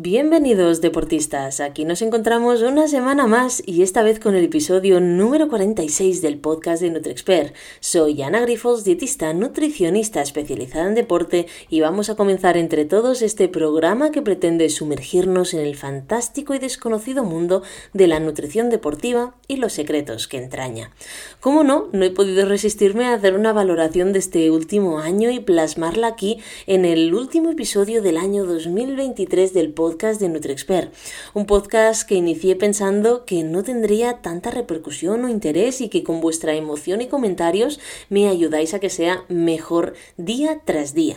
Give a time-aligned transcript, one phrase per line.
[0.00, 5.48] Bienvenidos deportistas, aquí nos encontramos una semana más y esta vez con el episodio número
[5.48, 7.52] 46 del podcast de NutriExpert.
[7.80, 13.48] Soy Ana Grifols, dietista nutricionista especializada en deporte y vamos a comenzar entre todos este
[13.48, 19.56] programa que pretende sumergirnos en el fantástico y desconocido mundo de la nutrición deportiva y
[19.56, 20.92] los secretos que entraña.
[21.40, 25.40] Como no, no he podido resistirme a hacer una valoración de este último año y
[25.40, 26.38] plasmarla aquí
[26.68, 30.92] en el último episodio del año 2023 del podcast podcast de NutriExpert,
[31.32, 36.20] un podcast que inicié pensando que no tendría tanta repercusión o interés y que con
[36.20, 37.80] vuestra emoción y comentarios
[38.10, 41.16] me ayudáis a que sea mejor día tras día.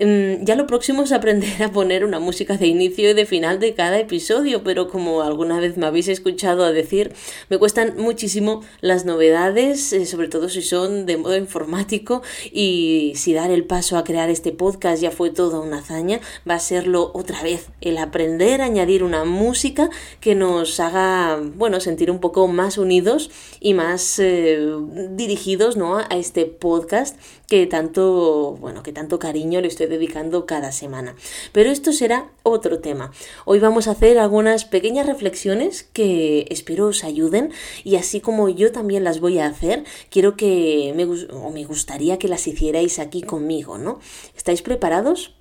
[0.00, 3.58] Em, ya lo próximo es aprender a poner una música de inicio y de final
[3.58, 7.12] de cada episodio, pero como alguna vez me habéis escuchado decir,
[7.48, 13.34] me cuestan muchísimo las novedades, eh, sobre todo si son de modo informático y si
[13.34, 17.10] dar el paso a crear este podcast ya fue toda una hazaña, va a serlo
[17.12, 19.90] otra vez el aprender a añadir una música
[20.20, 24.64] que nos haga, bueno, sentir un poco más unidos y más eh,
[25.10, 25.98] dirigidos, ¿no?
[25.98, 27.16] a este podcast
[27.48, 31.16] que tanto, bueno, que tanto cariño le estoy dedicando cada semana.
[31.52, 33.10] Pero esto será otro tema.
[33.46, 37.50] Hoy vamos a hacer algunas pequeñas reflexiones que espero os ayuden
[37.84, 42.18] y así como yo también las voy a hacer, quiero que me, o me gustaría
[42.18, 43.98] que las hicierais aquí conmigo, ¿no?
[44.36, 45.34] ¿Estáis preparados?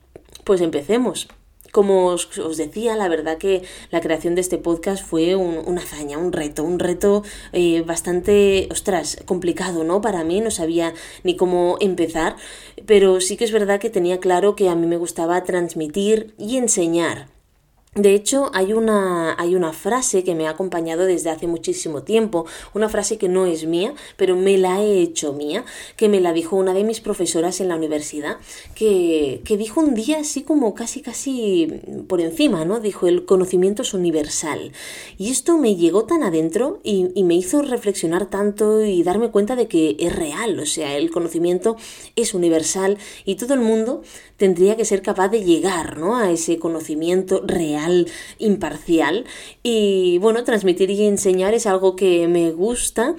[0.46, 1.28] Pues empecemos.
[1.78, 3.62] Como os, decía, la verdad que
[3.92, 7.22] la creación de este podcast fue una hazaña, un reto, un reto
[7.54, 10.02] eh, bastante, ostras, complicado, ¿no?
[10.02, 12.36] Para mí no sabía ni cómo empezar,
[12.88, 16.58] pero sí que es verdad que tenía claro que a mí me gustaba transmitir y
[16.58, 17.37] enseñar
[17.98, 22.46] de hecho, hay una, hay una frase que me ha acompañado desde hace muchísimo tiempo,
[22.74, 26.32] una frase que no es mía, pero me la he hecho mía, que me la
[26.32, 28.38] dijo una de mis profesoras en la universidad,
[28.76, 32.80] que, que dijo un día así como casi casi por encima, ¿no?
[32.80, 34.72] Dijo, el conocimiento es universal.
[35.18, 39.68] Y esto me llegó tan adentro y, me hizo reflexionar tanto y darme cuenta de
[39.68, 41.76] que es real, o sea, el conocimiento
[42.16, 44.02] es universal y todo el mundo
[44.38, 46.16] tendría que ser capaz de llegar, ¿no?
[46.16, 47.87] A ese conocimiento real
[48.38, 49.26] imparcial.
[49.64, 53.16] Y bueno, transmitir y enseñar es algo que me gusta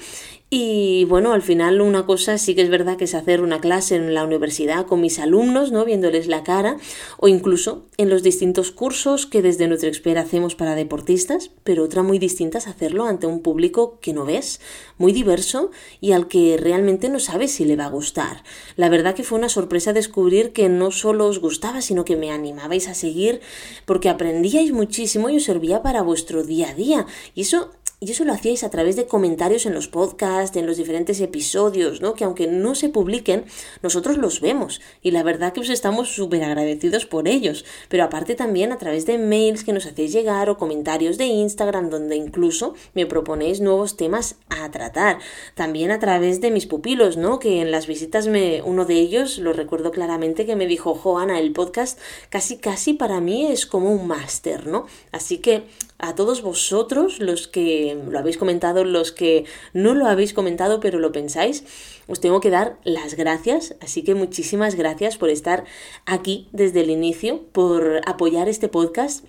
[0.50, 3.96] y bueno, al final una cosa sí que es verdad que es hacer una clase
[3.96, 5.84] en la universidad con mis alumnos, ¿no?
[5.84, 6.78] Viéndoles la cara,
[7.18, 12.18] o incluso en los distintos cursos que desde NutriExpert hacemos para deportistas, pero otra muy
[12.18, 14.60] distinta es hacerlo ante un público que no ves,
[14.96, 15.70] muy diverso
[16.00, 18.42] y al que realmente no sabes si le va a gustar.
[18.76, 22.30] La verdad que fue una sorpresa descubrir que no solo os gustaba, sino que me
[22.30, 23.42] animabais a seguir
[23.84, 27.06] porque aprendíais muchísimo y os servía para vuestro día a día.
[27.34, 27.70] Y eso
[28.00, 32.00] y eso lo hacíais a través de comentarios en los podcasts, en los diferentes episodios,
[32.00, 32.14] ¿no?
[32.14, 33.44] Que aunque no se publiquen,
[33.82, 34.80] nosotros los vemos.
[35.02, 37.64] Y la verdad que os estamos súper agradecidos por ellos.
[37.88, 41.90] Pero aparte también a través de mails que nos hacéis llegar o comentarios de Instagram,
[41.90, 45.18] donde incluso me proponéis nuevos temas a tratar.
[45.56, 47.40] También a través de mis pupilos, ¿no?
[47.40, 51.40] Que en las visitas me, uno de ellos, lo recuerdo claramente, que me dijo, Joana,
[51.40, 51.98] el podcast
[52.30, 54.86] casi casi para mí es como un máster, ¿no?
[55.10, 55.64] Así que
[55.98, 60.98] a todos vosotros, los que lo habéis comentado, los que no lo habéis comentado pero
[60.98, 61.64] lo pensáis,
[62.06, 63.74] os tengo que dar las gracias.
[63.80, 65.64] Así que muchísimas gracias por estar
[66.06, 69.24] aquí desde el inicio, por apoyar este podcast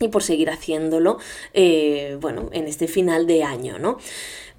[0.00, 1.18] y por seguir haciéndolo,
[1.52, 3.98] eh, bueno, en este final de año, ¿no?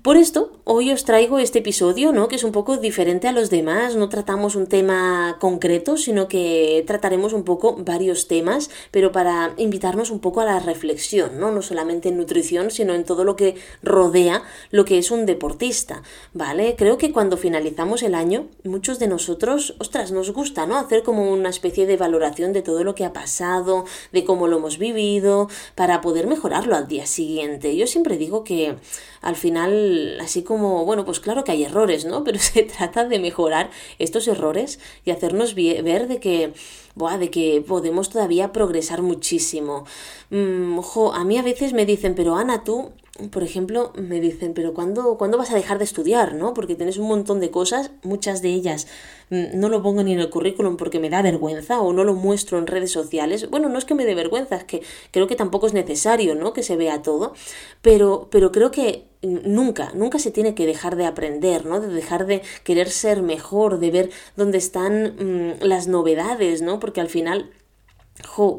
[0.04, 2.28] Por esto, hoy os traigo este episodio, ¿no?
[2.28, 3.96] Que es un poco diferente a los demás.
[3.96, 10.10] No tratamos un tema concreto, sino que trataremos un poco varios temas, pero para invitarnos
[10.10, 11.52] un poco a la reflexión, ¿no?
[11.52, 13.54] No solamente en nutrición, sino en todo lo que
[13.84, 14.42] rodea
[14.72, 16.02] lo que es un deportista,
[16.34, 16.74] ¿vale?
[16.76, 20.78] Creo que cuando finalizamos el año, muchos de nosotros, ostras, nos gusta, ¿no?
[20.78, 24.58] Hacer como una especie de valoración de todo lo que ha pasado, de cómo lo
[24.58, 27.76] hemos vivido, para poder mejorarlo al día siguiente.
[27.78, 28.78] Yo siempre digo que
[29.22, 29.91] al final,
[30.22, 32.24] así como, bueno, pues claro que hay errores, ¿no?
[32.26, 33.70] Pero se trata de mejorar
[34.00, 36.54] estos errores y hacernos ver de que,
[36.96, 39.86] buah, de que podemos todavía progresar muchísimo.
[40.30, 42.92] Mm, ojo, a mí a veces me dicen, pero Ana, tú
[43.30, 46.34] por ejemplo, me dicen, pero ¿cuándo, ¿cuándo, vas a dejar de estudiar?
[46.34, 46.54] ¿no?
[46.54, 48.88] Porque tienes un montón de cosas, muchas de ellas
[49.30, 52.14] mm, no lo pongo ni en el currículum porque me da vergüenza o no lo
[52.14, 53.50] muestro en redes sociales.
[53.50, 54.82] Bueno, no es que me dé vergüenza, es que
[55.12, 56.54] creo que tampoco es necesario, ¿no?
[56.54, 57.34] Que se vea todo,
[57.82, 61.80] pero, pero creo que nunca, nunca se tiene que dejar de aprender, ¿no?
[61.82, 65.16] De dejar de querer ser mejor, de ver dónde están
[65.60, 66.80] mm, las novedades, ¿no?
[66.80, 67.52] Porque al final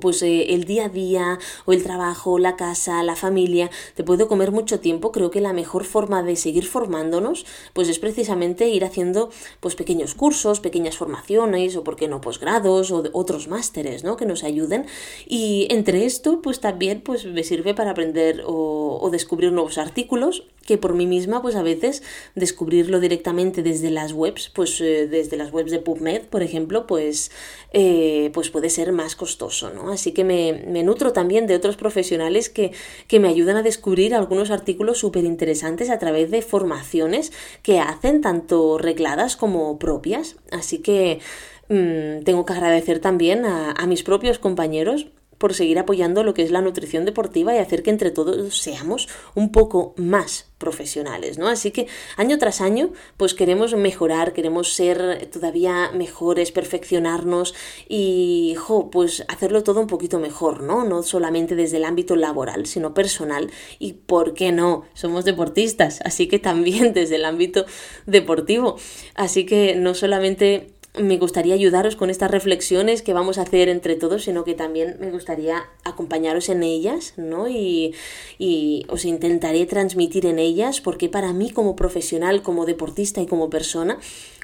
[0.00, 4.26] pues eh, el día a día o el trabajo, la casa, la familia, te puede
[4.26, 8.85] comer mucho tiempo, creo que la mejor forma de seguir formándonos pues es precisamente ir
[8.85, 9.31] haciendo
[9.61, 14.17] pues pequeños cursos, pequeñas formaciones o por qué no posgrados o otros másteres, ¿no?
[14.17, 14.87] que nos ayuden.
[15.26, 20.79] Y entre esto pues también pues me sirve para aprender o descubrir nuevos artículos que
[20.79, 22.03] por mí misma, pues a veces
[22.35, 27.31] descubrirlo directamente desde las webs, pues eh, desde las webs de PubMed, por ejemplo, pues,
[27.73, 29.91] eh, pues puede ser más costoso, ¿no?
[29.91, 32.73] Así que me, me nutro también de otros profesionales que,
[33.09, 37.32] que me ayudan a descubrir algunos artículos súper interesantes a través de formaciones
[37.62, 40.37] que hacen tanto regladas como propias.
[40.50, 41.20] Así que
[41.69, 45.06] mm, tengo que agradecer también a, a mis propios compañeros
[45.43, 49.09] por seguir apoyando lo que es la nutrición deportiva y hacer que entre todos seamos
[49.35, 51.49] un poco más profesionales, ¿no?
[51.49, 57.56] Así que año tras año, pues queremos mejorar, queremos ser todavía mejores, perfeccionarnos
[57.89, 60.85] y, jo, pues hacerlo todo un poquito mejor, ¿no?
[60.85, 63.50] No solamente desde el ámbito laboral, sino personal
[63.81, 64.85] y, ¿por qué no?
[64.94, 67.67] Somos deportistas, así que también desde el ámbito
[68.06, 68.77] deportivo.
[69.17, 73.97] Así que no solamente me gustaría ayudaros con estas reflexiones que vamos a hacer entre
[73.97, 77.49] todos, sino que también me gustaría acompañaros en ellas, ¿no?
[77.49, 77.94] Y,
[78.39, 83.49] y os intentaré transmitir en ellas porque para mí como profesional, como deportista y como
[83.49, 83.99] persona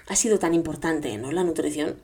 [0.06, 1.32] ha sido tan importante, ¿no?
[1.32, 1.96] La nutrición.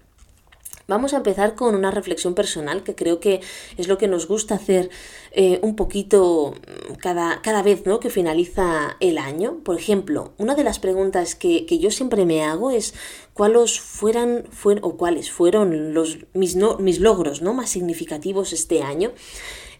[0.86, 3.40] Vamos a empezar con una reflexión personal que creo que
[3.78, 4.90] es lo que nos gusta hacer
[5.32, 6.54] eh, un poquito
[7.00, 8.00] cada, cada vez ¿no?
[8.00, 9.60] que finaliza el año.
[9.64, 12.92] Por ejemplo, una de las preguntas que, que yo siempre me hago es
[13.34, 14.44] cuáles fueran,
[14.80, 17.52] o cuáles fueron los, mis, mis logros ¿no?
[17.52, 19.12] más significativos este año.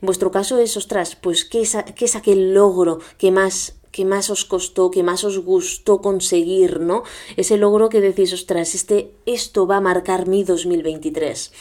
[0.02, 4.04] En vuestro caso es, ostras, pues ¿qué es, qué es aquel logro que más que
[4.04, 7.04] más os costó, que más os gustó conseguir, ¿no?
[7.36, 11.52] Ese logro que decís, ostras, este, esto va a marcar mi 2023.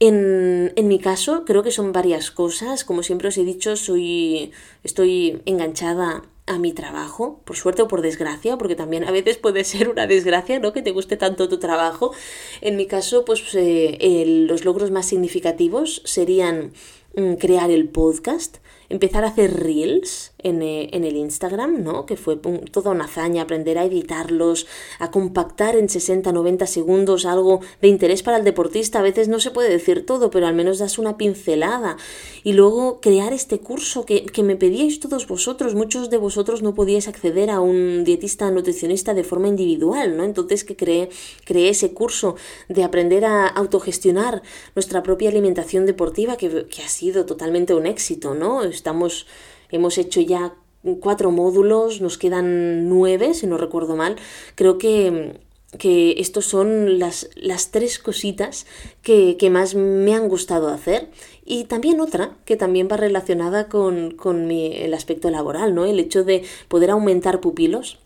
[0.00, 2.82] En, en, mi caso, creo que son varias cosas.
[2.82, 4.52] Como siempre os he dicho, soy,
[4.84, 9.64] estoy enganchada a mi trabajo, por suerte o por desgracia, porque también a veces puede
[9.64, 10.72] ser una desgracia, ¿no?
[10.72, 12.12] Que te guste tanto tu trabajo.
[12.60, 16.72] En mi caso, pues eh, los logros más significativos serían
[17.16, 18.58] mm, crear el podcast,
[18.88, 22.06] empezar a hacer reels, eh, en, el Instagram, ¿no?
[22.06, 24.68] Que fue toda una hazaña aprender a editarlos,
[25.00, 29.00] a compactar en 60-90 segundos algo de interés para el deportista.
[29.00, 31.96] A veces no se puede decir todo, pero al menos das una pincelada.
[32.44, 35.74] Y luego crear este curso que, que me pedíais todos vosotros.
[35.74, 40.22] Muchos de vosotros no podíais acceder a un dietista nutricionista de forma individual, ¿no?
[40.22, 41.08] Entonces que creé,
[41.44, 42.36] creé ese curso
[42.68, 44.42] de aprender a autogestionar
[44.76, 48.62] nuestra propia alimentación deportiva que, que ha sido totalmente un éxito, ¿no?
[48.62, 49.26] Estamos
[49.70, 50.54] Hemos hecho ya
[51.00, 54.16] cuatro módulos, nos quedan nueve, si no recuerdo mal.
[54.54, 55.40] Creo que,
[55.78, 58.66] que estos son las, las tres cositas
[59.02, 61.08] que, que, más me han gustado hacer.
[61.44, 65.84] Y también otra que también va relacionada con, con mi, el aspecto laboral, ¿no?
[65.84, 67.98] El hecho de poder aumentar pupilos.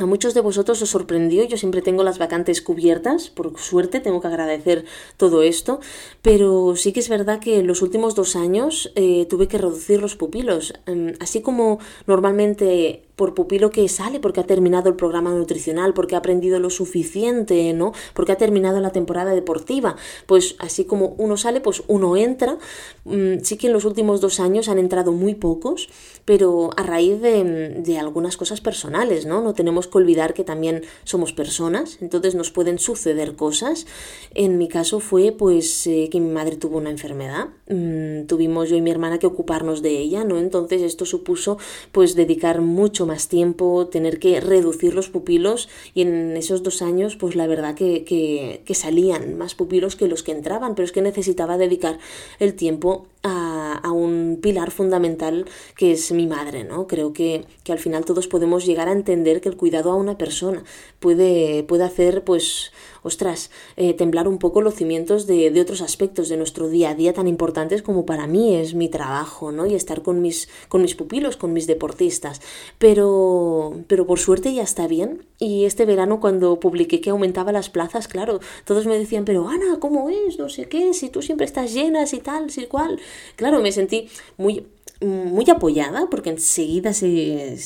[0.00, 4.22] A muchos de vosotros os sorprendió, yo siempre tengo las vacantes cubiertas, por suerte tengo
[4.22, 4.86] que agradecer
[5.18, 5.80] todo esto,
[6.22, 10.00] pero sí que es verdad que en los últimos dos años eh, tuve que reducir
[10.00, 15.30] los pupilos, em, así como normalmente por pupilo que sale porque ha terminado el programa
[15.30, 17.92] nutricional, porque ha aprendido lo suficiente, ¿no?
[18.14, 19.94] Porque ha terminado la temporada deportiva.
[20.24, 22.56] Pues así como uno sale, pues uno entra.
[23.04, 25.90] Mm, sí que en los últimos dos años han entrado muy pocos,
[26.24, 29.42] pero a raíz de, algunas cosas personales, ¿no?
[29.42, 33.86] No tenemos que olvidar que también somos personas, entonces nos pueden suceder cosas.
[34.34, 38.76] En mi caso fue pues eh, que mi madre tuvo una enfermedad, mm, tuvimos yo
[38.76, 40.38] y mi hermana que ocuparnos de ella, ¿no?
[40.38, 41.58] Entonces esto supuso
[41.92, 47.16] pues dedicar mucho más tiempo, tener que reducir los pupilos y en esos dos años
[47.16, 51.02] pues la verdad que, que, salían más pupilos que los que entraban, pero es que
[51.02, 51.98] necesitaba dedicar
[52.38, 55.44] el tiempo a, a, un pilar fundamental
[55.76, 56.86] que es mi madre, ¿no?
[56.86, 60.16] Creo que, que, al final todos podemos llegar a entender que el cuidado a una
[60.16, 60.62] persona
[61.00, 62.70] puede, puede hacer pues
[63.02, 66.94] ostras, eh, temblar un poco los cimientos de, de, otros aspectos de nuestro día a
[66.94, 69.66] día tan importantes como para mí es mi trabajo, ¿no?
[69.66, 72.40] Y estar con mis, con mis pupilos, con mis deportistas.
[72.78, 75.26] Pero, pero por suerte ya está bien.
[75.38, 79.78] Y este verano cuando publiqué que aumentaba las plazas, claro, todos me decían, pero Ana,
[79.78, 80.38] ¿cómo es?
[80.38, 83.00] No sé qué, si tú siempre estás llenas y tal, si cual.
[83.36, 84.66] Claro, me sentí muy
[85.00, 87.56] muy apoyada, porque enseguida se,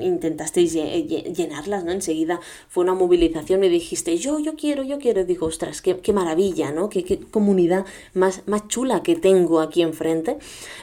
[0.00, 1.92] intentasteis llenarlas, ¿no?
[1.92, 5.24] Enseguida fue una movilización y dijiste, yo, yo quiero, yo quiero.
[5.24, 6.88] digo, ostras, qué, qué maravilla, ¿no?
[6.88, 10.38] Qué, qué, comunidad más, más chula que tengo aquí enfrente.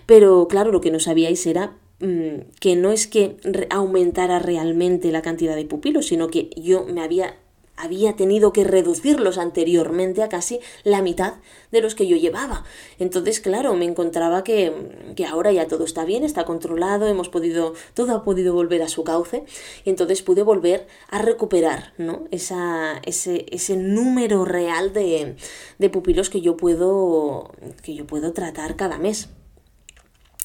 [0.06, 3.36] Pero claro, lo que no sabíais era mm, que no es que
[3.70, 7.36] aumentara realmente la cantidad de pupilos, sino que yo me había
[7.76, 11.36] había tenido que reducirlos anteriormente a casi la mitad
[11.72, 12.64] de los que yo llevaba.
[13.00, 14.72] Entonces, claro, me encontraba que,
[15.16, 18.88] que, ahora ya todo está bien, está controlado, hemos podido, todo ha podido volver a
[18.88, 19.46] su cauce,
[19.84, 22.28] y entonces pude volver a recuperar, ¿no?
[22.32, 25.36] Esa, ese, ese número real de,
[25.80, 27.52] de pupilos que yo puedo,
[27.82, 29.30] que yo puedo tratar cada mes.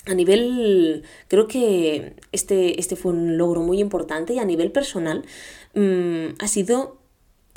[0.07, 5.27] A nivel, creo que este, este fue un logro muy importante y a nivel personal
[5.75, 6.98] mmm, ha sido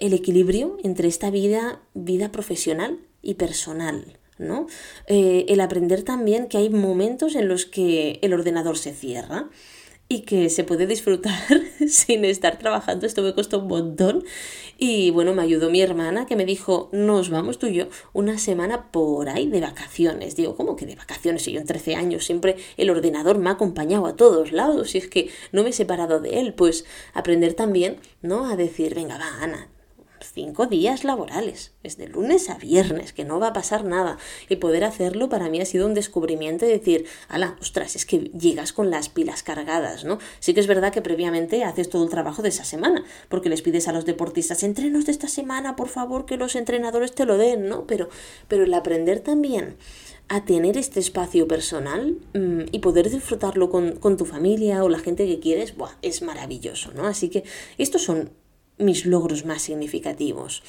[0.02, 4.18] el equilibrio entre esta vida, vida profesional y personal.
[4.38, 4.66] ¿no?
[5.08, 9.50] Eh, el aprender también que hay momentos en los que el ordenador se cierra
[10.12, 13.06] y que se puede disfrutar sin estar trabajando.
[13.06, 14.26] Esto me costó un montón.
[14.78, 18.38] Y bueno, me ayudó mi hermana que me dijo, nos vamos tú y yo una
[18.38, 20.36] semana por ahí de vacaciones.
[20.36, 21.44] Digo, ¿cómo que de vacaciones?
[21.44, 24.98] Si yo en 13 años siempre el ordenador me ha acompañado a todos lados y
[24.98, 26.56] es que no me he separado de él.
[26.56, 28.50] Pues aprender también, ¿no?
[28.50, 29.70] A decir, venga, va, Ana,
[30.34, 34.18] cinco días laborales, es de lunes a viernes, que no va a pasar nada.
[34.50, 38.32] Y poder hacerlo para mí ha sido un descubrimiento de decir, ala, ostras, es que
[38.38, 40.20] llegas con las pilas cargadas, ¿no?
[40.40, 43.62] Sí que es verdad que previamente haces todo el trabajo de esa semana, porque les
[43.62, 47.38] pides a los deportistas, entrenos de esta semana, por favor, que los entrenadores te lo
[47.38, 47.86] den, ¿no?
[47.86, 48.10] Pero,
[48.48, 49.78] pero el aprender también
[50.30, 55.00] a tener este espacio personal mmm, y poder disfrutarlo con, con, tu familia o la
[55.00, 57.06] gente que quieres, buah, es maravilloso, ¿no?
[57.06, 57.44] Así que
[57.78, 58.30] estos son
[58.82, 60.64] mis logros más significativos.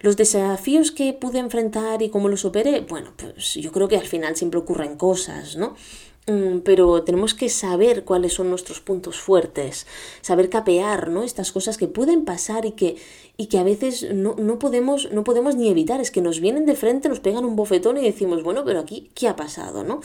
[0.00, 4.06] Los desafíos que pude enfrentar y cómo los superé, bueno, pues yo creo que al
[4.06, 5.74] final siempre ocurren cosas, ¿no?
[6.28, 9.86] Mm, pero tenemos que saber cuáles son nuestros puntos fuertes,
[10.22, 11.22] saber capear, ¿no?
[11.22, 12.96] Estas cosas que pueden pasar y que,
[13.36, 16.66] y que a veces no, no, podemos, no podemos ni evitar, es que nos vienen
[16.66, 20.00] de frente, nos pegan un bofetón y decimos, bueno, pero aquí, ¿qué ha pasado, no?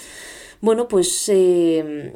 [0.62, 2.16] Bueno, pues eh,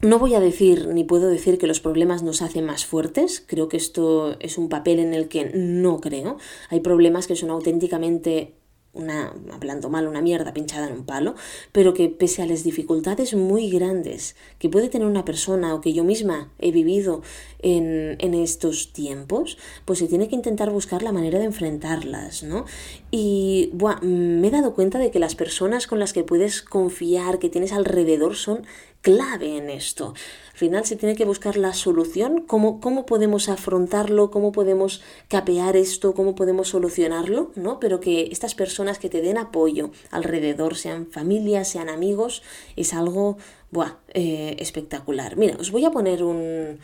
[0.00, 3.68] no voy a decir ni puedo decir que los problemas nos hacen más fuertes, creo
[3.68, 6.38] que esto es un papel en el que no creo.
[6.70, 8.54] Hay problemas que son auténticamente
[8.94, 11.34] una, hablando mal, una mierda pinchada en un palo,
[11.72, 15.92] pero que pese a las dificultades muy grandes que puede tener una persona o que
[15.92, 17.22] yo misma he vivido
[17.60, 22.64] en, en estos tiempos, pues se tiene que intentar buscar la manera de enfrentarlas, ¿no?
[23.10, 27.38] Y buah, me he dado cuenta de que las personas con las que puedes confiar,
[27.38, 28.66] que tienes alrededor, son
[29.02, 30.14] clave en esto.
[30.52, 35.76] Al final se tiene que buscar la solución, cómo, cómo podemos afrontarlo, cómo podemos capear
[35.76, 37.78] esto, cómo podemos solucionarlo, ¿no?
[37.78, 42.42] Pero que estas personas que te den apoyo alrededor, sean familias, sean amigos,
[42.76, 43.38] es algo,
[44.14, 45.36] eh, espectacular.
[45.36, 46.78] Mira, os voy a poner un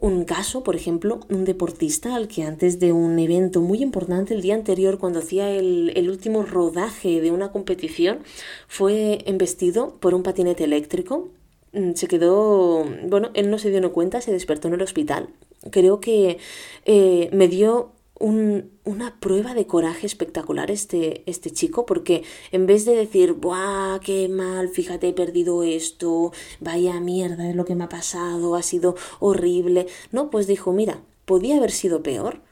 [0.00, 4.42] un caso, por ejemplo, un deportista al que antes de un evento muy importante el
[4.42, 8.20] día anterior, cuando hacía el, el, último rodaje de una competición,
[8.68, 11.28] fue embestido por un patinete eléctrico.
[11.72, 15.28] Mm, se quedó, bueno, él no se dio cuenta, se despertó en el hospital.
[15.70, 16.38] Creo que
[16.84, 22.84] eh, me dio un, una prueba de coraje espectacular este, este chico, porque en vez
[22.84, 24.68] de decir, ¡buah, qué mal!
[24.68, 29.86] Fíjate, he perdido esto, vaya mierda, es lo que me ha pasado, ha sido horrible.
[30.12, 32.47] No, pues dijo, mira, podía haber sido peor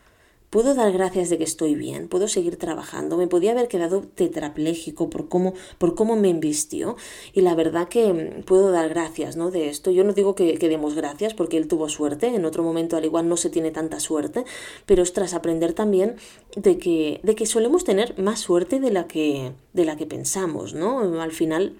[0.56, 5.10] Puedo dar gracias de que estoy bien, puedo seguir trabajando, me podía haber quedado tetrapléjico
[5.10, 6.96] por cómo, por cómo me embistió
[7.34, 9.50] y la verdad que mm, puedo dar gracias ¿no?
[9.50, 9.90] de esto.
[9.90, 13.04] Yo no digo que, que demos gracias porque él tuvo suerte, en otro momento al
[13.04, 14.46] igual no se tiene tanta suerte,
[14.86, 16.16] pero tras aprender también
[16.56, 20.72] de que, de que solemos tener más suerte de la que, de la que pensamos,
[20.72, 21.20] ¿no?
[21.20, 21.76] Al final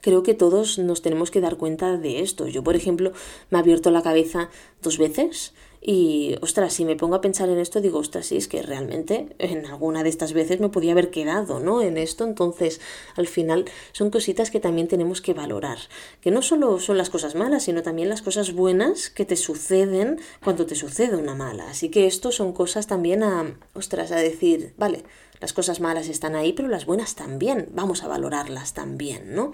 [0.00, 2.48] creo que todos nos tenemos que dar cuenta de esto.
[2.48, 3.12] Yo, por ejemplo,
[3.50, 4.48] me he abierto la cabeza
[4.80, 8.48] dos veces y, ostras, si me pongo a pensar en esto, digo, ostras, sí, es
[8.48, 11.80] que realmente en alguna de estas veces me podía haber quedado, ¿no?
[11.80, 12.82] En esto, entonces,
[13.16, 15.78] al final, son cositas que también tenemos que valorar.
[16.20, 20.20] Que no solo son las cosas malas, sino también las cosas buenas que te suceden
[20.44, 21.70] cuando te sucede una mala.
[21.70, 25.04] Así que esto son cosas también a, ostras, a decir, vale,
[25.40, 29.52] las cosas malas están ahí, pero las buenas también, vamos a valorarlas también, ¿no?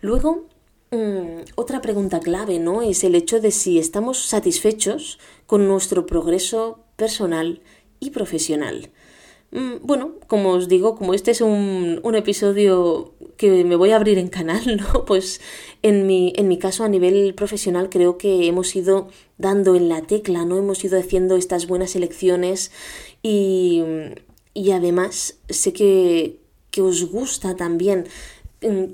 [0.00, 0.46] Luego,
[0.92, 2.82] Mm, otra pregunta clave, ¿no?
[2.82, 7.62] Es el hecho de si estamos satisfechos con nuestro progreso personal
[7.98, 8.90] y profesional.
[9.52, 13.96] Mm, bueno, como os digo, como este es un, un, episodio que me voy a
[13.96, 15.06] abrir en canal, ¿no?
[15.06, 15.40] Pues
[15.82, 19.08] en mi, en mi caso a nivel profesional creo que hemos ido
[19.38, 20.58] dando en la tecla, ¿no?
[20.58, 22.70] Hemos ido haciendo estas buenas elecciones
[23.22, 23.82] y,
[24.52, 28.08] y además sé que, que os gusta también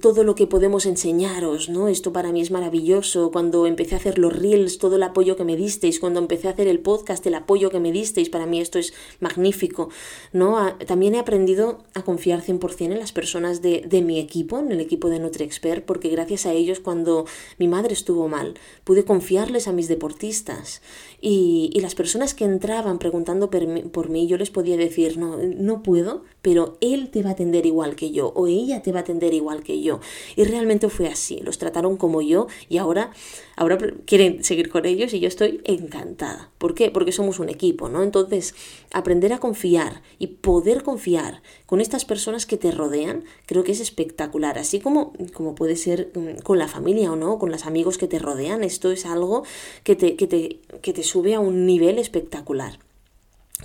[0.01, 1.89] todo lo que podemos enseñaros, ¿no?
[1.89, 3.31] Esto para mí es maravilloso.
[3.31, 6.53] Cuando empecé a hacer los reels, todo el apoyo que me disteis, cuando empecé a
[6.53, 9.91] hacer el podcast, el apoyo que me disteis, para mí esto es magnífico,
[10.33, 10.77] ¿no?
[10.87, 14.81] también he aprendido a confiar 100% en las personas de, de mi equipo, en el
[14.81, 17.27] equipo de NutriExpert, porque gracias a ellos cuando
[17.59, 20.81] mi madre estuvo mal, pude confiarles a mis deportistas
[21.21, 25.83] y, y las personas que entraban preguntando por mí, yo les podía decir, no, no
[25.83, 29.03] puedo, pero él te va a atender igual que yo o ella te va a
[29.03, 30.01] atender igual que yo.
[30.37, 33.11] Y realmente fue así, los trataron como yo y ahora,
[33.57, 36.51] ahora quieren seguir con ellos y yo estoy encantada.
[36.59, 36.91] ¿Por qué?
[36.91, 38.03] Porque somos un equipo, ¿no?
[38.03, 38.55] Entonces,
[38.93, 43.81] aprender a confiar y poder confiar con estas personas que te rodean, creo que es
[43.81, 44.59] espectacular.
[44.59, 48.09] Así como, como puede ser mm, con la familia o no, con los amigos que
[48.09, 49.45] te rodean, esto es algo
[49.83, 52.79] que te, que te, que te sube a un nivel espectacular.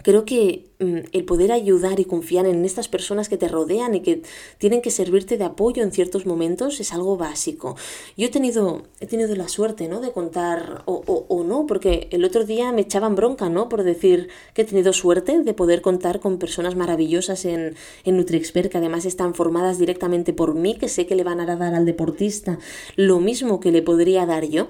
[0.01, 0.65] Creo que
[1.11, 4.21] el poder ayudar y confiar en estas personas que te rodean y que
[4.57, 7.75] tienen que servirte de apoyo en ciertos momentos es algo básico.
[8.17, 10.01] Yo he tenido, he tenido la suerte, ¿no?
[10.01, 13.69] De contar, o, o, no, porque el otro día me echaban bronca, ¿no?
[13.69, 18.71] Por decir que he tenido suerte de poder contar con personas maravillosas en, en NutriExpert,
[18.71, 21.85] que además están formadas directamente por mí, que sé que le van a dar al
[21.85, 22.59] deportista
[22.95, 24.67] lo mismo que le podría dar yo.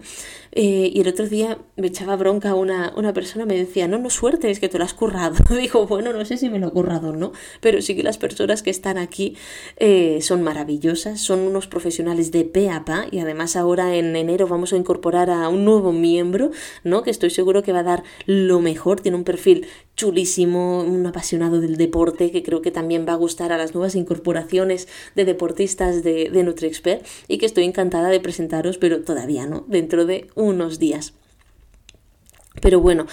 [0.56, 4.12] Eh, y el otro día me echaba bronca una, una persona, me decía, no, no
[4.12, 5.36] suerte, es que te lo has currado.
[5.50, 7.32] Digo, bueno, no sé si me lo he currado o no,
[7.62, 9.38] pero sí que las personas que están aquí
[9.78, 14.74] eh, son maravillosas, son unos profesionales de pe a y además ahora en enero vamos
[14.74, 16.52] a incorporar a un nuevo miembro,
[16.84, 17.04] ¿no?
[17.04, 21.62] Que estoy seguro que va a dar lo mejor, tiene un perfil chulísimo, un apasionado
[21.62, 26.04] del deporte que creo que también va a gustar a las nuevas incorporaciones de deportistas
[26.04, 30.80] de, de NutriExpert y que estoy encantada de presentaros, pero todavía no, dentro de unos
[30.80, 31.14] días.
[32.62, 33.08] Pero bueno,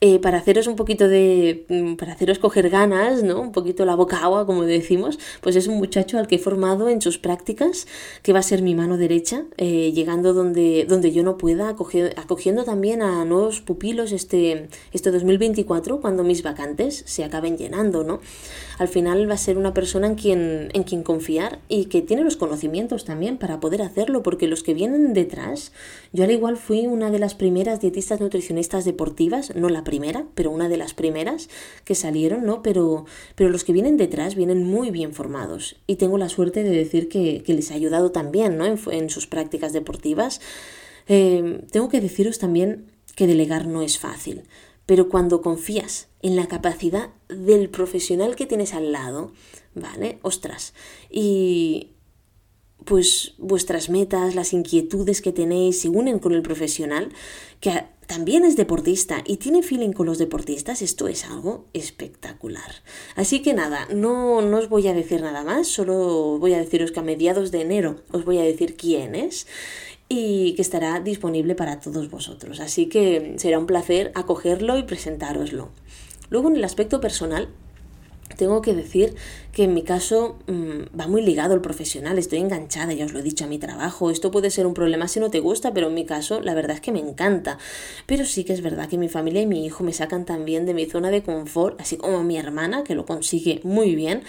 [0.00, 1.66] eh, para haceros un poquito de.
[1.68, 3.40] Mm, para haceros coger ganas, ¿no?
[3.40, 6.88] Un poquito la boca agua, como decimos, pues es un muchacho al que he formado
[6.88, 7.86] en sus prácticas,
[8.22, 12.64] que va a ser mi mano derecha, eh, llegando donde, donde yo no pueda, acogiendo,
[12.64, 18.20] también a nuevos pupilos este, este 2024, cuando mis vacantes se acaben llenando, ¿no?
[18.78, 22.24] Al final va a ser una persona en quien, en quien confiar y que tiene
[22.24, 25.72] los conocimientos también para poder hacerlo, porque los que vienen detrás,
[26.12, 30.50] yo al igual fui una de las primeras dietistas nutricionistas deportivas, no la primera, pero
[30.50, 31.48] una de las primeras
[31.84, 32.62] que salieron, ¿no?
[32.62, 36.70] Pero, pero los que vienen detrás vienen muy bien formados y tengo la suerte de
[36.70, 38.66] decir que, les ha ayudado también, ¿no?
[38.66, 40.42] En, sus prácticas deportivas.
[41.08, 44.42] Eh, tengo que deciros también que delegar no es fácil,
[44.86, 49.32] pero cuando confías en la capacidad del profesional que tienes al lado,
[49.74, 50.18] ¿vale?
[50.22, 50.74] Ostras,
[51.10, 51.90] y,
[52.84, 57.12] pues vuestras metas, las inquietudes que tenéis se unen con el profesional,
[57.60, 62.70] que también es deportista y tiene feeling con los deportistas, esto es algo espectacular.
[63.16, 66.92] Así que nada, no, no os voy a decir nada más, solo voy a deciros
[66.92, 69.48] que a mediados de enero os voy a decir quién es
[70.08, 72.60] y que estará disponible para todos vosotros.
[72.60, 75.70] Así que será un placer acogerlo y presentároslo.
[76.30, 77.48] Luego en el aspecto personal,
[78.36, 79.14] tengo que decir
[79.52, 83.20] que en mi caso mm, va muy ligado el profesional, estoy enganchada, ya os lo
[83.20, 84.10] he dicho, a mi trabajo.
[84.10, 86.76] Esto puede ser un problema si no te gusta, pero en mi caso la verdad
[86.76, 87.58] es que me encanta.
[88.06, 90.74] Pero sí que es verdad que mi familia y mi hijo me sacan también de
[90.74, 94.22] mi zona de confort, así como mi hermana, que lo consigue muy bien.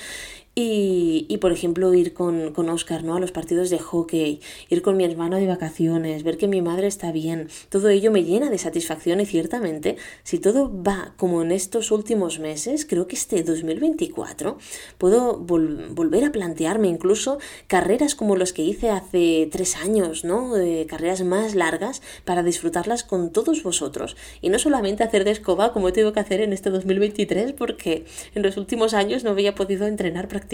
[0.59, 3.15] Y, por ejemplo, ir con, con, Oscar ¿no?
[3.15, 6.87] a los partidos de hockey, ir con mi hermano de vacaciones, ver que mi madre
[6.87, 11.51] está bien, todo ello me llena de satisfacción y ciertamente, si todo va como en
[11.51, 14.57] estos últimos meses, creo que este 2024
[14.97, 20.53] puedo volver a plantearme incluso carreras como las que hice hace tres años, ¿no?
[20.87, 25.93] carreras más largas para disfrutarlas con todos vosotros y no solamente hacer de escoba como
[25.93, 30.27] tengo que hacer en este 2023 porque en los últimos años no había podido entrenar
[30.27, 30.46] prácticamente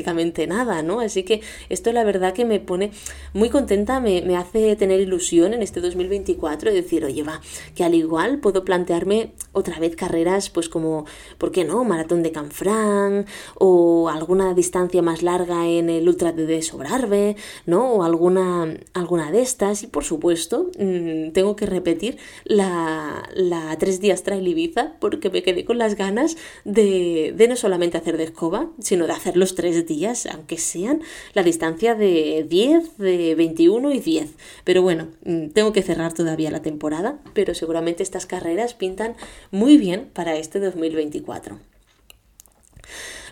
[0.48, 1.00] nada, ¿no?
[1.00, 2.92] Así que esto la verdad que me pone
[3.34, 7.42] muy contenta, me, me hace tener ilusión en este 2024 y decir, oye, va,
[7.76, 11.06] que al igual puedo plantearme otra vez carreras, pues como,
[11.38, 11.84] ¿por qué no?
[11.84, 13.26] Maratón de Canfrán
[13.56, 17.94] o alguna distancia más larga en el Ultra de Sobrarbe, ¿no?
[17.94, 24.00] O alguna, alguna de estas y por supuesto mm, tengo que repetir la, la tres
[24.00, 28.24] días trail Ibiza porque me quedé con las ganas de, de no solamente hacer de
[28.24, 31.02] escoba, sino de hacer los tres días, aunque sean
[31.34, 34.32] la distancia de 10, de 21 y 10.
[34.64, 39.16] Pero bueno, mm, tengo que cerrar todavía la temporada, pero seguramente estas carreras pintan
[39.52, 41.60] muy bien para este 2024.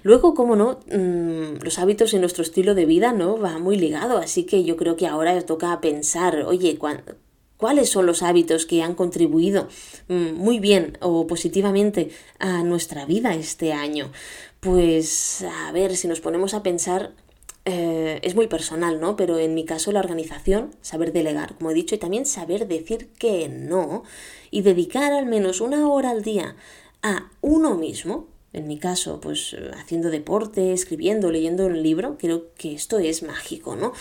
[0.03, 4.17] Luego, como no, mm, los hábitos en nuestro estilo de vida no va muy ligado,
[4.17, 6.79] así que yo creo que ahora toca pensar, oye,
[7.57, 9.67] ¿cuáles son los hábitos que han contribuido
[10.07, 12.09] mm, muy bien o positivamente
[12.39, 14.11] a nuestra vida este año?
[14.61, 17.13] Pues a ver, si nos ponemos a pensar,
[17.65, 19.15] eh, es muy personal, ¿no?
[19.15, 23.09] Pero en mi caso la organización, saber delegar, como he dicho, y también saber decir
[23.17, 24.03] que no
[24.51, 26.55] y dedicar al menos una hora al día
[27.01, 32.73] a uno mismo, en mi caso, pues haciendo deporte, escribiendo, leyendo un libro, creo que
[32.75, 33.93] esto es mágico, ¿no?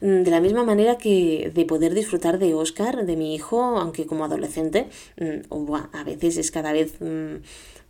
[0.00, 4.06] Mm, de la misma manera que de poder disfrutar de Oscar, de mi hijo, aunque
[4.06, 7.36] como adolescente, mm, a veces es cada vez mm,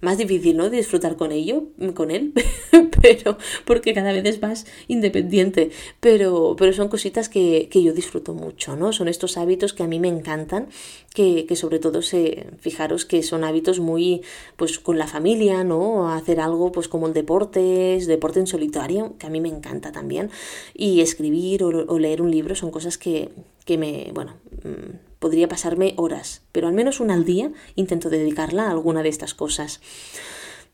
[0.00, 0.68] más difícil, ¿no?
[0.68, 2.32] disfrutar con ello, con él,
[3.02, 5.70] pero porque cada vez es más independiente.
[6.00, 8.92] Pero, pero son cositas que, que, yo disfruto mucho, ¿no?
[8.92, 10.68] Son estos hábitos que a mí me encantan,
[11.14, 14.22] que, que sobre todo se, fijaros que son hábitos muy,
[14.56, 16.12] pues con la familia, ¿no?
[16.12, 20.30] Hacer algo, pues como el deporte, deporte en solitario, que a mí me encanta también.
[20.74, 23.30] Y escribir o, o leer un libro son cosas que,
[23.64, 28.64] que me, bueno, mm, podría pasarme horas, pero al menos una al día intento dedicarla
[28.64, 29.80] a alguna de estas cosas.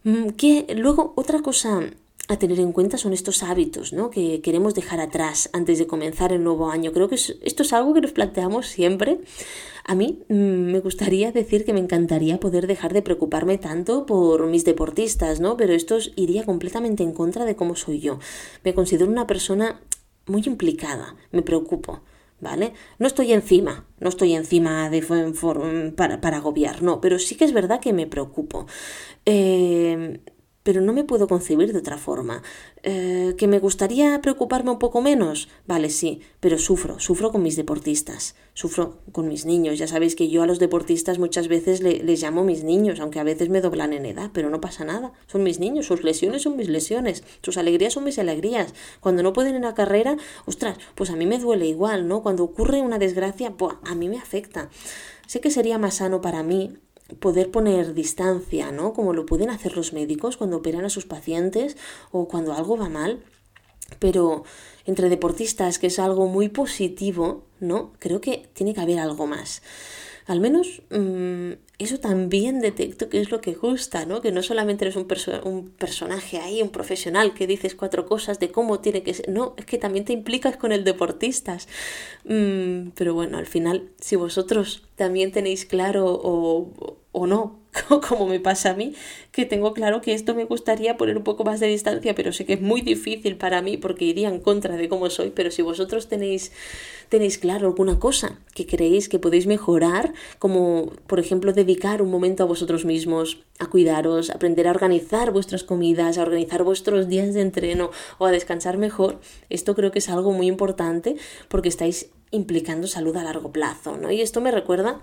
[0.04, 1.80] Mm, que luego otra cosa
[2.28, 4.10] a tener en cuenta son estos hábitos ¿no?
[4.10, 6.92] que queremos dejar atrás antes de comenzar el nuevo año.
[6.92, 9.20] Creo que esto es algo que nos planteamos siempre.
[9.84, 14.46] A mí mm, me gustaría decir que me encantaría poder dejar de preocuparme tanto por
[14.46, 15.56] mis deportistas, ¿no?
[15.56, 18.18] pero esto iría completamente en contra de cómo soy yo.
[18.64, 19.80] Me considero una persona
[20.26, 22.00] muy implicada, me preocupo.
[22.42, 22.74] ¿Vale?
[22.98, 25.00] No estoy encima, no estoy encima de,
[25.96, 28.66] para, para agobiar, no, pero sí que es verdad que me preocupo.
[29.24, 30.20] Eh,
[30.62, 32.42] pero no me puedo concebir de otra forma.
[32.82, 35.48] Eh, ¿Que me gustaría preocuparme un poco menos?
[35.66, 39.78] Vale, sí, pero sufro, sufro con mis deportistas, sufro con mis niños.
[39.78, 43.24] Ya sabéis que yo a los deportistas muchas veces les llamo mis niños, aunque a
[43.24, 45.12] veces me doblan en edad, pero no pasa nada.
[45.26, 48.74] Son mis niños, sus lesiones son mis lesiones, sus alegrías son mis alegrías.
[49.00, 52.22] Cuando no pueden en la carrera, ostras, pues a mí me duele igual, ¿no?
[52.22, 54.70] Cuando ocurre una desgracia, pues a mí me afecta.
[55.26, 56.76] Sé que sería más sano para mí
[57.20, 58.92] poder poner distancia, ¿no?
[58.92, 61.76] Como lo pueden hacer los médicos cuando operan a sus pacientes
[62.10, 63.22] o cuando algo va mal.
[63.98, 64.44] Pero
[64.86, 67.92] entre deportistas, que es algo muy positivo, ¿no?
[67.98, 69.62] Creo que tiene que haber algo más.
[70.26, 74.20] Al menos mm, eso también detecto que es lo que gusta, ¿no?
[74.20, 75.08] Que no solamente eres un,
[75.44, 79.54] un, personaje ahí, un profesional que dices cuatro cosas de cómo tiene que ser, no,
[79.56, 81.68] es que también te implicas con el deportistas.
[82.24, 87.60] Mm, pero bueno, al final, si vosotros también tenéis claro o, o no,
[88.08, 88.94] como me pasa a mí,
[89.30, 92.44] que tengo claro que esto me gustaría poner un poco más de distancia, pero sé
[92.44, 95.62] que es muy difícil para mí porque iría en contra de cómo soy, pero si
[95.62, 96.52] vosotros tenéis,
[97.10, 102.42] tenéis claro alguna cosa que creéis que podéis mejorar, como por ejemplo dedicar un momento
[102.42, 107.42] a vosotros mismos, a cuidaros, aprender a organizar vuestras comidas, a organizar vuestros días de
[107.42, 109.20] entreno o a descansar mejor,
[109.50, 111.16] esto creo que es algo muy importante
[111.48, 114.10] porque estáis implicando salud a largo plazo, ¿no?
[114.10, 115.02] Y esto me recuerda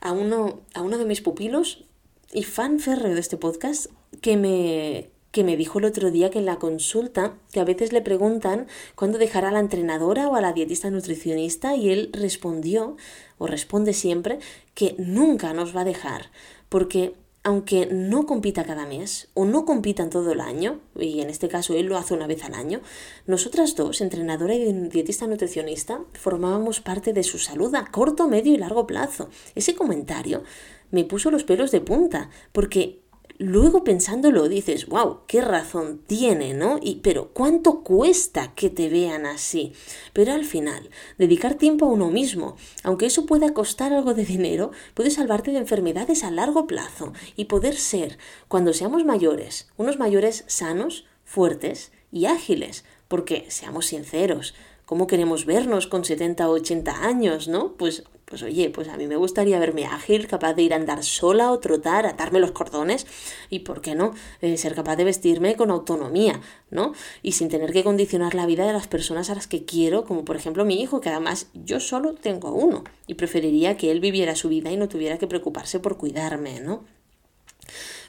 [0.00, 1.84] a uno, a uno de mis pupilos
[2.32, 3.86] y fan férreo de este podcast
[4.20, 7.92] que me, que me dijo el otro día que en la consulta, que a veces
[7.92, 12.96] le preguntan cuándo dejará a la entrenadora o a la dietista nutricionista y él respondió,
[13.38, 14.38] o responde siempre,
[14.74, 16.30] que nunca nos va a dejar,
[16.68, 21.48] porque aunque no compita cada mes o no compitan todo el año, y en este
[21.48, 22.80] caso él lo hace una vez al año,
[23.26, 28.58] nosotras dos, entrenadora y dietista nutricionista, formábamos parte de su salud a corto, medio y
[28.58, 29.30] largo plazo.
[29.54, 30.42] Ese comentario
[30.90, 33.00] me puso los pelos de punta, porque
[33.40, 36.78] luego pensándolo dices, wow, qué razón tiene, ¿no?
[36.80, 39.72] Y, pero ¿cuánto cuesta que te vean así?
[40.12, 44.72] Pero al final, dedicar tiempo a uno mismo, aunque eso pueda costar algo de dinero,
[44.92, 50.44] puede salvarte de enfermedades a largo plazo y poder ser, cuando seamos mayores, unos mayores
[50.46, 57.48] sanos, fuertes y ágiles, porque, seamos sinceros, ¿cómo queremos vernos con 70 o 80 años,
[57.48, 57.72] no?
[57.78, 61.02] Pues pues oye, pues a mí me gustaría verme ágil, capaz de ir a andar
[61.02, 63.06] sola o trotar, atarme los cordones
[63.50, 66.40] y, ¿por qué no?, eh, ser capaz de vestirme con autonomía,
[66.70, 66.92] ¿no?
[67.22, 70.24] Y sin tener que condicionar la vida de las personas a las que quiero, como
[70.24, 74.36] por ejemplo mi hijo, que además yo solo tengo uno y preferiría que él viviera
[74.36, 76.84] su vida y no tuviera que preocuparse por cuidarme, ¿no?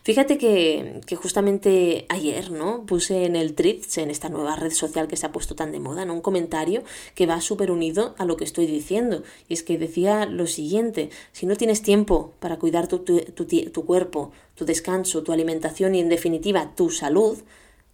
[0.04, 2.88] Fíjate que, justamente ayer, ¿no?
[2.88, 5.80] Puse en el Threads, en esta nueva red social que se ha puesto tan de
[5.80, 6.16] moda, ¿no?
[6.16, 6.84] Un comentario
[7.14, 9.22] que va súper unido a lo que estoy diciendo.
[9.48, 14.32] Y es que decía lo siguiente, si no tienes tiempo para cuidar tu, tu cuerpo,
[14.56, 17.38] tu descanso, tu alimentación y en definitiva tu salud,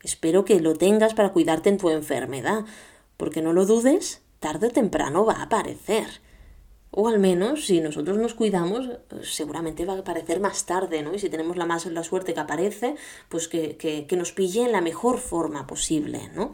[0.01, 2.63] espero que lo tengas para cuidarte en tu enfermedad.
[3.17, 6.21] Porque no lo dudes, tarde o temprano va a aparecer.
[6.91, 8.89] O al menos, si nosotros nos cuidamos,
[9.21, 11.13] seguramente va a aparecer más tarde, ¿no?
[11.13, 12.95] Y si tenemos la más la suerte que aparece,
[13.29, 16.53] pues que, que, nos pille en la mejor forma posible, ¿no?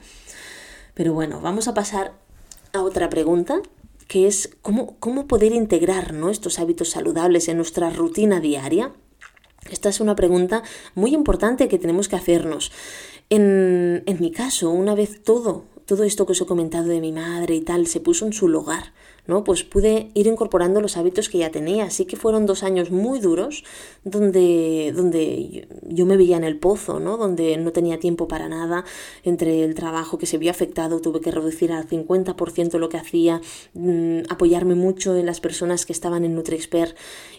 [0.95, 2.13] Pero bueno, vamos a pasar
[2.73, 3.61] a otra pregunta,
[4.07, 6.29] que es cómo, cómo poder integrar ¿no?
[6.29, 8.91] estos hábitos saludables en nuestra rutina diaria.
[9.71, 10.61] Esta es una pregunta
[10.93, 12.71] muy importante que tenemos que hacernos.
[13.29, 15.63] En, en mi caso, una vez todo
[15.93, 18.47] todo esto que os he comentado de mi madre y tal se puso en su
[18.47, 18.93] lugar,
[19.27, 19.43] ¿no?
[19.43, 21.83] Pues pude ir incorporando los hábitos que ya tenía.
[21.83, 23.63] Así que fueron dos años muy duros
[24.03, 27.17] donde, donde yo me veía en el pozo, ¿no?
[27.17, 28.85] Donde no tenía tiempo para nada.
[29.23, 33.39] Entre el trabajo que se vio afectado, tuve que reducir al 50% lo que hacía,
[33.75, 36.97] mm, apoyarme mucho en las personas que estaban en NutriExpert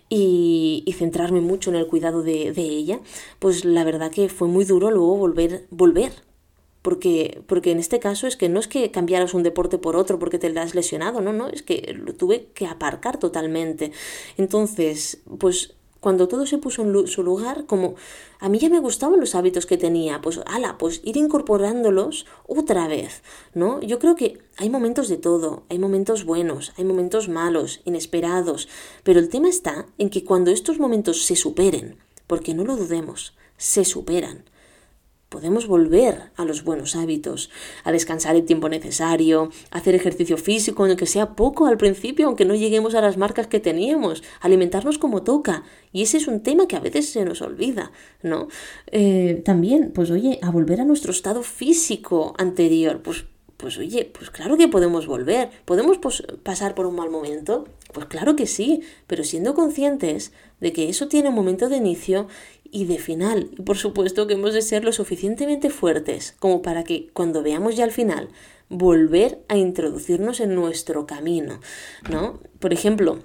[0.09, 3.01] y, y centrarme mucho en el cuidado de, de ella.
[3.41, 6.34] Pues la verdad que fue muy duro luego volver, volver
[6.85, 10.19] porque, porque en este caso es que no es que cambiaras un deporte por otro
[10.19, 13.91] porque te lo has lesionado, no, no, es que lo tuve que aparcar totalmente.
[14.37, 17.95] Entonces, pues cuando todo se puso en su lugar, como
[18.39, 22.87] a mí ya me gustaban los hábitos que tenía, pues ala, pues ir incorporándolos otra
[22.87, 23.23] vez,
[23.55, 23.81] ¿no?
[23.81, 28.69] Yo creo que hay momentos de todo, hay momentos buenos, hay momentos malos, inesperados,
[29.05, 33.35] pero el tema está en que cuando estos momentos se superen, porque no lo dudemos,
[33.57, 34.45] se superan,
[35.35, 37.51] podemos volver a los buenos hábitos,
[37.83, 42.45] a descansar el tiempo necesario, a hacer ejercicio físico, aunque sea poco al principio, aunque
[42.45, 45.65] no lleguemos a las marcas que teníamos, alimentarnos como toca.
[45.93, 47.91] Y ese es un tema que a veces se nos olvida,
[48.23, 48.47] ¿no?
[48.93, 53.25] Eh, también, pues oye, a volver a nuestro estado físico anterior, pues
[53.57, 55.49] pues oye, pues claro que podemos volver.
[55.65, 55.99] ¿Podemos
[56.43, 57.67] pasar por un mal momento?
[57.93, 62.27] Pues claro que sí, pero siendo conscientes de que eso tiene un momento de inicio
[62.75, 63.51] y de final.
[63.57, 67.77] Y por supuesto que hemos de ser lo suficientemente fuertes como para que cuando veamos
[67.77, 68.29] ya el final,
[68.69, 71.61] volver a introducirnos en nuestro camino,
[72.11, 72.41] ¿no?
[72.59, 73.21] Por ejemplo,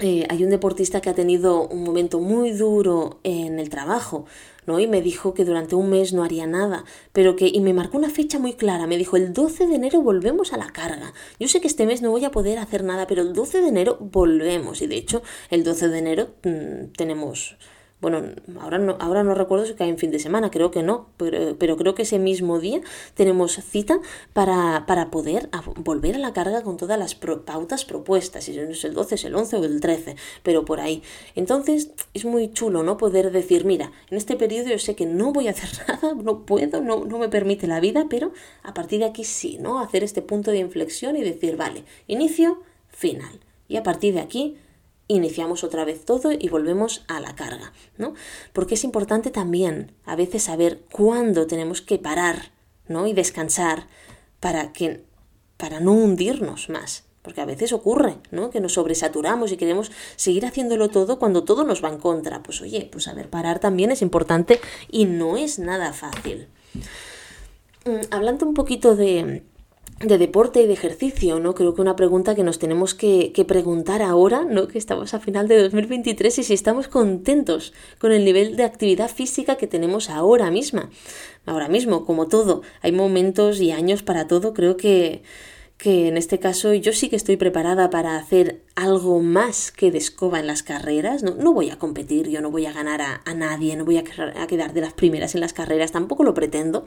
[0.00, 4.26] eh, hay un deportista que ha tenido un momento muy duro en el trabajo,
[4.66, 4.80] ¿no?
[4.80, 7.98] Y me dijo que durante un mes no haría nada, pero que, y me marcó
[7.98, 11.14] una fecha muy clara, me dijo, el 12 de enero volvemos a la carga.
[11.38, 13.68] Yo sé que este mes no voy a poder hacer nada, pero el 12 de
[13.68, 14.82] enero volvemos.
[14.82, 17.56] Y de hecho, el 12 de enero mm, tenemos
[18.02, 18.20] bueno,
[18.60, 21.56] ahora no, ahora no recuerdo si cae en fin de semana, creo que no, pero,
[21.56, 22.80] pero creo que ese mismo día
[23.14, 24.00] tenemos cita
[24.32, 28.84] para, para poder volver a la carga con todas las pautas propuestas, si no es
[28.84, 31.04] el 12, es el 11 o el 13, pero por ahí.
[31.36, 32.96] Entonces es muy chulo, ¿no?
[32.96, 36.44] Poder decir, mira, en este periodo yo sé que no voy a hacer nada, no
[36.44, 38.32] puedo, no, no me permite la vida, pero
[38.64, 39.78] a partir de aquí sí, ¿no?
[39.78, 43.38] Hacer este punto de inflexión y decir, vale, inicio, final.
[43.68, 44.56] Y a partir de aquí
[45.08, 48.14] iniciamos otra vez todo y volvemos a la carga, ¿no?
[48.52, 52.52] Porque es importante también a veces saber cuándo tenemos que parar,
[52.88, 53.06] ¿no?
[53.06, 53.86] Y descansar
[54.40, 55.04] para que
[55.56, 58.50] para no hundirnos más, porque a veces ocurre, ¿no?
[58.50, 62.42] Que nos sobresaturamos y queremos seguir haciéndolo todo cuando todo nos va en contra.
[62.42, 64.60] Pues oye, pues saber parar también es importante
[64.90, 66.48] y no es nada fácil.
[67.84, 69.44] Mm, hablando un poquito de,
[70.00, 71.54] de deporte y de ejercicio, ¿no?
[71.54, 74.66] Creo que una pregunta que nos tenemos que, que, preguntar ahora, ¿no?
[74.66, 79.08] Que estamos a final de 2023 y si estamos contentos con el nivel de actividad
[79.08, 80.90] física que tenemos ahora misma.
[81.46, 85.22] Ahora mismo, como todo, hay momentos y años para todo, creo que
[85.76, 89.98] que en este caso yo sí que estoy preparada para hacer algo más que de
[89.98, 91.22] escoba en las carreras.
[91.22, 94.04] No, no voy a competir, yo no voy a ganar a, nadie, no voy a,
[94.04, 96.86] quedar de las primeras en las carreras, tampoco lo pretendo,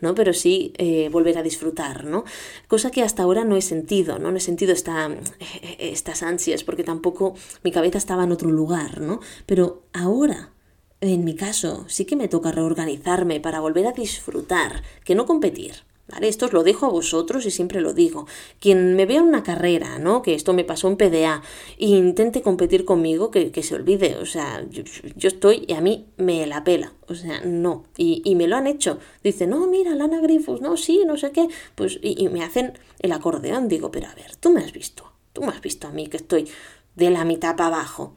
[0.00, 0.14] ¿no?
[0.14, 2.24] Pero sí eh, volver a disfrutar, ¿no?
[2.68, 4.30] Cosa que hasta ahora no he sentido, ¿no?
[4.30, 9.00] No he sentido esta, eh, estas ansias, porque tampoco mi cabeza estaba en otro lugar,
[9.00, 9.20] ¿no?
[9.46, 10.52] Pero ahora
[11.00, 15.84] en mi caso, sí que me toca reorganizarme para volver a disfrutar, que no competir.
[16.08, 16.28] ¿Vale?
[16.28, 18.26] Esto os lo dejo a vosotros y siempre lo digo.
[18.60, 20.22] Quien me vea en una carrera, ¿no?
[20.22, 21.42] Que esto me pasó en PDA,
[21.78, 24.16] e intente competir conmigo, que, se olvide.
[24.16, 26.92] O sea, yo, estoy y a mí me la pela.
[27.08, 27.84] O sea, no.
[27.96, 29.00] Y, y me lo han hecho.
[29.24, 31.48] Dice, no, mira, Lana Grifos, no, sí, no sé qué.
[31.74, 33.66] Pues, y, y me hacen el acordeón.
[33.66, 35.12] Digo, pero a ver, tú me has visto.
[35.32, 36.48] Tú me has visto a mí que estoy
[36.94, 38.14] de la mitad para abajo.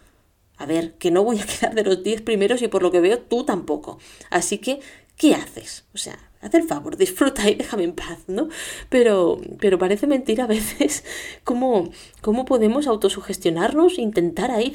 [0.57, 3.01] A ver, que no voy a quedar de los 10 primeros y por lo que
[3.01, 3.97] veo tú tampoco.
[4.29, 4.79] Así que,
[5.15, 5.85] ¿qué haces?
[5.95, 8.49] O sea, haz el favor, disfruta y déjame en paz, ¿no?
[8.89, 11.03] Pero, pero parece mentira a veces
[11.43, 11.89] cómo,
[12.21, 14.73] cómo podemos autosugestionarnos, intentar ahí,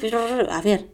[0.49, 0.87] a ver,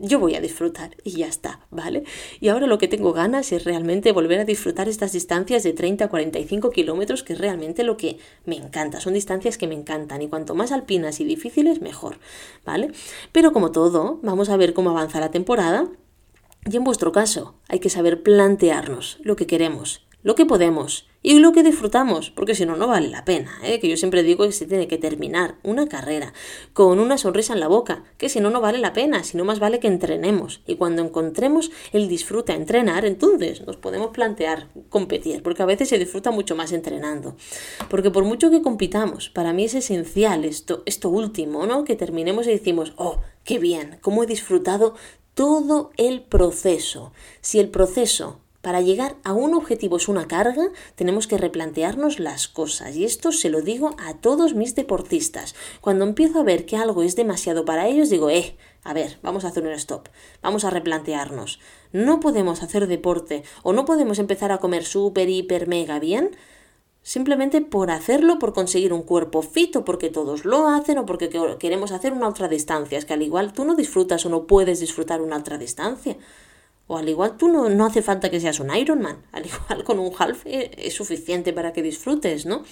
[0.00, 2.04] yo voy a disfrutar y ya está, ¿vale?
[2.40, 6.04] Y ahora lo que tengo ganas es realmente volver a disfrutar estas distancias de 30
[6.04, 9.00] a 45 kilómetros, que es realmente lo que me encanta.
[9.00, 12.18] Son distancias que me encantan y cuanto más alpinas y difíciles, mejor,
[12.64, 12.92] ¿vale?
[13.32, 15.90] Pero como todo, vamos a ver cómo avanza la temporada
[16.64, 21.40] y en vuestro caso, hay que saber plantearnos lo que queremos, lo que podemos y
[21.40, 23.50] lo que disfrutamos, porque si no, no vale la pena.
[23.64, 23.80] ¿eh?
[23.80, 26.32] Que yo siempre digo que se tiene que terminar una carrera
[26.72, 29.44] con una sonrisa en la boca, que si no, no vale la pena, si no
[29.44, 30.62] más vale que entrenemos.
[30.66, 35.88] Y cuando encontremos el disfrute a entrenar, entonces nos podemos plantear competir, porque a veces
[35.88, 37.36] se disfruta mucho más entrenando.
[37.90, 41.84] Porque por mucho que compitamos, para mí es esencial esto, esto último, ¿no?
[41.84, 44.94] Que terminemos y decimos, oh, qué bien, cómo he disfrutado
[45.38, 47.12] todo el proceso.
[47.42, 50.64] Si el proceso para llegar a un objetivo es una carga,
[50.96, 52.96] tenemos que replantearnos las cosas.
[52.96, 55.54] Y esto se lo digo a todos mis deportistas.
[55.80, 59.44] Cuando empiezo a ver que algo es demasiado para ellos, digo, eh, a ver, vamos
[59.44, 60.08] a hacer un stop,
[60.42, 61.60] vamos a replantearnos.
[61.92, 66.32] No podemos hacer deporte o no podemos empezar a comer súper, hiper, mega bien
[67.08, 71.90] simplemente por hacerlo, por conseguir un cuerpo fito, porque todos lo hacen o porque queremos
[71.90, 72.98] hacer una otra distancia.
[72.98, 76.18] Es que al igual tú no disfrutas o no puedes disfrutar una otra distancia.
[76.86, 79.98] O al igual tú no, no hace falta que seas un Ironman, al igual con
[79.98, 82.62] un half eh, es suficiente para que disfrutes, ¿no?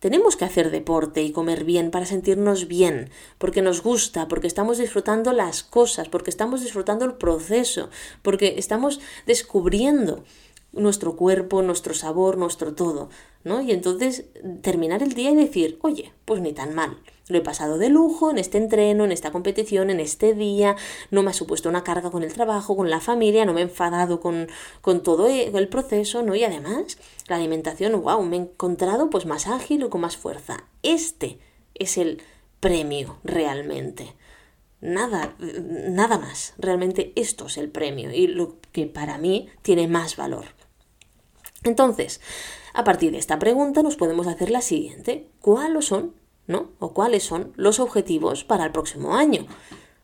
[0.00, 3.08] Tenemos que hacer deporte y comer bien para sentirnos bien,
[3.38, 7.88] porque nos gusta, porque estamos disfrutando las cosas, porque estamos disfrutando el proceso,
[8.20, 10.24] porque estamos descubriendo
[10.72, 13.10] nuestro cuerpo, nuestro sabor, nuestro todo,
[13.44, 13.60] ¿no?
[13.60, 14.24] Y entonces
[14.62, 16.98] terminar el día y decir, oye, pues ni tan mal.
[17.28, 20.76] Lo he pasado de lujo en este entreno, en esta competición, en este día,
[21.10, 23.64] no me ha supuesto una carga con el trabajo, con la familia, no me he
[23.64, 24.48] enfadado con,
[24.80, 26.34] con todo e, el proceso, ¿no?
[26.34, 30.64] Y además, la alimentación, wow, me he encontrado pues más ágil y con más fuerza.
[30.82, 31.38] Este
[31.74, 32.22] es el
[32.60, 34.14] premio realmente.
[34.80, 36.54] Nada, nada más.
[36.58, 40.46] Realmente esto es el premio y lo que para mí tiene más valor.
[41.64, 42.20] Entonces,
[42.74, 45.28] a partir de esta pregunta nos podemos hacer la siguiente.
[45.40, 46.14] ¿Cuáles son,
[46.46, 46.70] no?
[46.78, 49.46] O cuáles son los objetivos para el próximo año?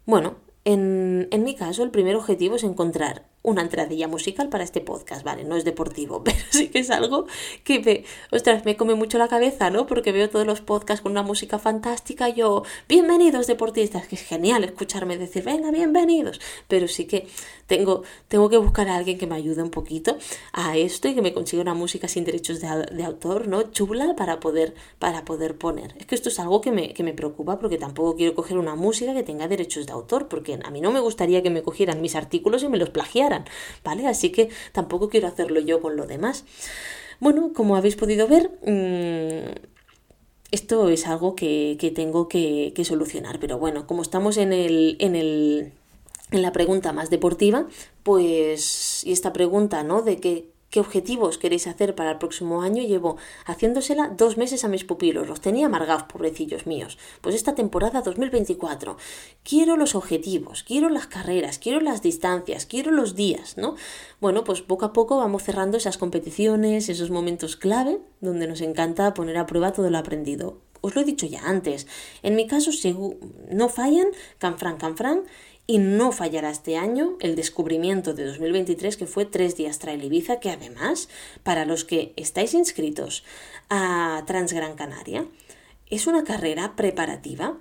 [0.07, 4.81] Bueno, en, en mi caso, el primer objetivo es encontrar una entradilla musical para este
[4.81, 5.45] podcast, ¿vale?
[5.45, 7.27] No es deportivo, pero sí que es algo
[7.65, 9.87] que me, ostras, me come mucho la cabeza, ¿no?
[9.87, 14.65] Porque veo todos los podcasts con una música fantástica, yo, bienvenidos deportistas, que es genial
[14.65, 17.27] escucharme decir, venga, bienvenidos, pero sí que
[17.67, 20.17] tengo, tengo que buscar a alguien que me ayude un poquito
[20.53, 23.63] a esto y que me consiga una música sin derechos de, autor, ¿no?
[23.71, 25.95] Chula para poder, para poder poner.
[25.99, 28.75] Es que esto es algo que me, que me preocupa porque tampoco quiero coger una
[28.75, 32.01] música que tenga derechos de autor, porque a mí no me gustaría que me cogieran
[32.01, 33.38] mis artículos y me los plagiaran
[33.85, 34.07] ¿vale?
[34.07, 36.45] Así que tampoco quiero hacerlo yo con lo demás.
[37.21, 39.69] Bueno, como habéis podido ver, mm,
[40.51, 45.17] esto es algo que, tengo que, que, solucionar, pero bueno, como estamos en el, en
[45.17, 45.73] el
[46.31, 47.67] en la pregunta más deportiva,
[48.03, 50.03] pues, y esta pregunta, ¿no?
[50.03, 54.69] De que qué objetivos queréis hacer para el próximo año, llevo haciéndosela dos meses a
[54.69, 56.99] mis pupilos, los tenía amargados, pobrecillos míos.
[57.21, 58.97] Pues esta temporada 2024,
[59.43, 63.77] quiero los objetivos, quiero las carreras, quiero las distancias, quiero los días, ¿no?
[64.21, 69.15] Bueno, pues poco a poco vamos cerrando esas competiciones, esos momentos clave, donde nos encanta
[69.15, 70.61] poner a prueba todo lo aprendido.
[70.81, 71.87] Os lo he dicho ya antes,
[72.23, 72.71] en mi caso
[73.51, 75.25] no fallan, canfran, canfran,
[75.71, 80.41] y no fallará este año el descubrimiento de 2023 que fue tres días Trail Ibiza,
[80.41, 81.11] que además,
[81.43, 83.23] para los que estáis inscritos
[83.69, 85.27] a Transgran Canaria,
[85.91, 87.59] es una carrera preparativa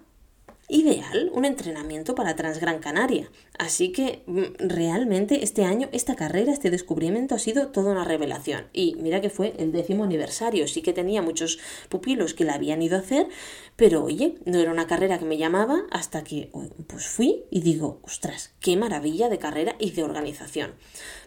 [0.70, 3.32] ideal un entrenamiento para Transgran Canaria.
[3.58, 8.68] Así que mm, realmente este año, esta carrera, este descubrimiento ha sido toda una revelación.
[8.74, 12.82] Y mira que fue el décimo aniversario, sí que tenía muchos pupilos que la habían
[12.82, 13.28] ido a hacer,
[13.76, 16.50] pero oye, no era una carrera que me llamaba hasta que
[16.88, 20.74] pues fui y digo, ostras, qué maravilla de carrera y de organización.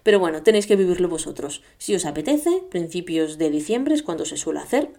[0.03, 1.63] Pero bueno, tenéis que vivirlo vosotros.
[1.79, 4.91] Si os apetece, principios de diciembre es cuando se suele hacer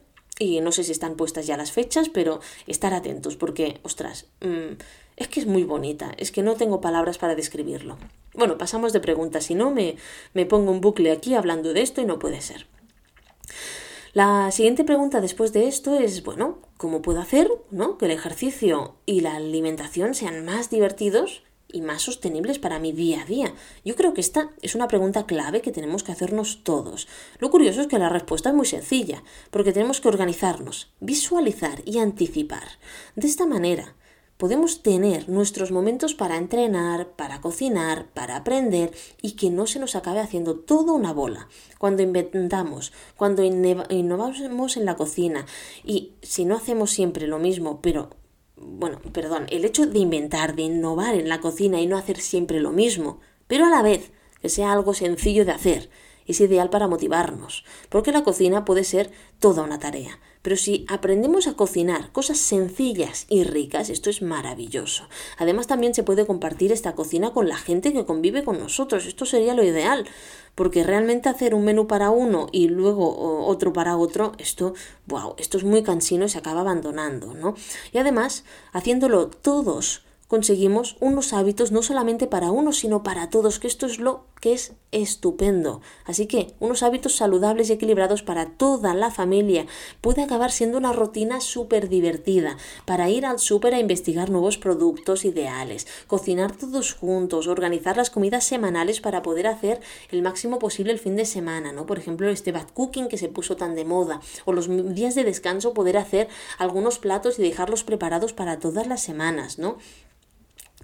[0.41, 4.73] y no sé si están puestas ya las fechas, pero estar atentos porque, ostras, mm,
[5.15, 7.99] es que es muy bonita, es que no tengo palabras para describirlo.
[8.33, 9.97] Bueno, pasamos de preguntas, si no me,
[10.33, 12.65] me pongo un bucle aquí hablando de esto y no puede ser.
[14.13, 17.99] La siguiente pregunta después de esto es, bueno, ¿cómo puedo hacer ¿no?
[17.99, 21.43] que el ejercicio y la alimentación sean más divertidos
[21.73, 23.53] y más sostenibles para mi día a día?
[23.85, 27.07] Yo creo que esta es una pregunta clave que tenemos que hacernos todos.
[27.39, 31.99] Lo curioso es que la respuesta es muy sencilla, porque tenemos que organizarnos, visualizar y
[31.99, 32.67] anticipar.
[33.15, 33.95] De esta manera,
[34.41, 39.95] podemos tener nuestros momentos para entrenar, para cocinar, para aprender y que no se nos
[39.95, 41.47] acabe haciendo toda una bola.
[41.77, 45.45] Cuando inventamos, cuando innovamos en la cocina
[45.83, 48.09] y si no hacemos siempre lo mismo, pero
[48.61, 52.59] bueno, perdón, el hecho de inventar, de innovar en la cocina y no hacer siempre
[52.59, 55.89] lo mismo, pero a la vez que sea algo sencillo de hacer,
[56.25, 60.19] es ideal para motivarnos, porque la cocina puede ser toda una tarea.
[60.41, 65.07] Pero si aprendemos a cocinar cosas sencillas y ricas, esto es maravilloso.
[65.37, 69.05] Además también se puede compartir esta cocina con la gente que convive con nosotros.
[69.05, 70.05] Esto sería lo ideal,
[70.55, 74.73] porque realmente hacer un menú para uno y luego otro para otro, esto,
[75.07, 77.55] wow, esto es muy cansino y se acaba abandonando, ¿no?
[77.91, 83.67] Y además, haciéndolo todos conseguimos unos hábitos no solamente para uno, sino para todos, que
[83.67, 85.81] esto es lo que es estupendo.
[86.05, 89.65] Así que unos hábitos saludables y equilibrados para toda la familia
[89.99, 95.25] puede acabar siendo una rutina súper divertida para ir al súper a investigar nuevos productos
[95.25, 100.99] ideales, cocinar todos juntos, organizar las comidas semanales para poder hacer el máximo posible el
[100.99, 101.85] fin de semana, ¿no?
[101.85, 105.25] Por ejemplo, este bad cooking que se puso tan de moda o los días de
[105.25, 109.77] descanso poder hacer algunos platos y dejarlos preparados para todas las semanas, ¿no?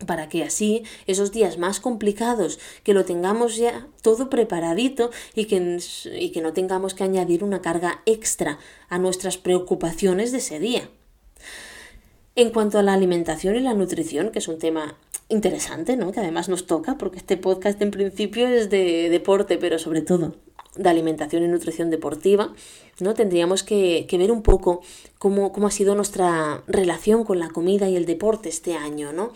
[0.05, 5.79] Para que así esos días más complicados que lo tengamos ya todo preparadito y que,
[6.19, 10.89] y que no tengamos que añadir una carga extra a nuestras preocupaciones de ese día.
[12.35, 14.95] En cuanto a la alimentación y la nutrición, que es un tema
[15.29, 16.11] interesante, ¿no?
[16.11, 20.35] que además nos toca, porque este podcast en principio es de deporte, pero sobre todo
[20.77, 22.53] de alimentación y nutrición deportiva,
[22.99, 23.13] ¿no?
[23.13, 24.81] Tendríamos que, ver un poco
[25.17, 29.31] cómo, cómo, ha sido nuestra relación con la comida y el deporte este año, ¿no?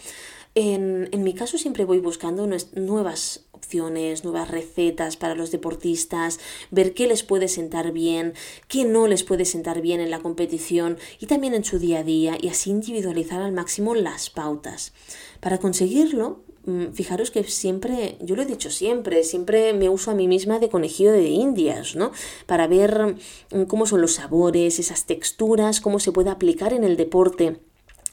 [0.53, 2.45] En, mi caso siempre voy buscando
[2.75, 6.39] nuevas opciones, nuevas recetas para los deportistas,
[6.71, 8.33] ver qué les puede sentar bien,
[8.67, 12.03] qué no les puede sentar bien en la competición y también en su día a
[12.03, 14.91] día y así individualizar al máximo las pautas.
[15.39, 20.15] Para conseguirlo, mm, fijaros que siempre, yo lo he dicho siempre, siempre me uso a
[20.15, 22.11] mí misma de conejillo de indias, ¿no?
[22.45, 23.15] Para ver
[23.51, 27.61] mm, cómo son los sabores, esas texturas, cómo se puede aplicar en el deporte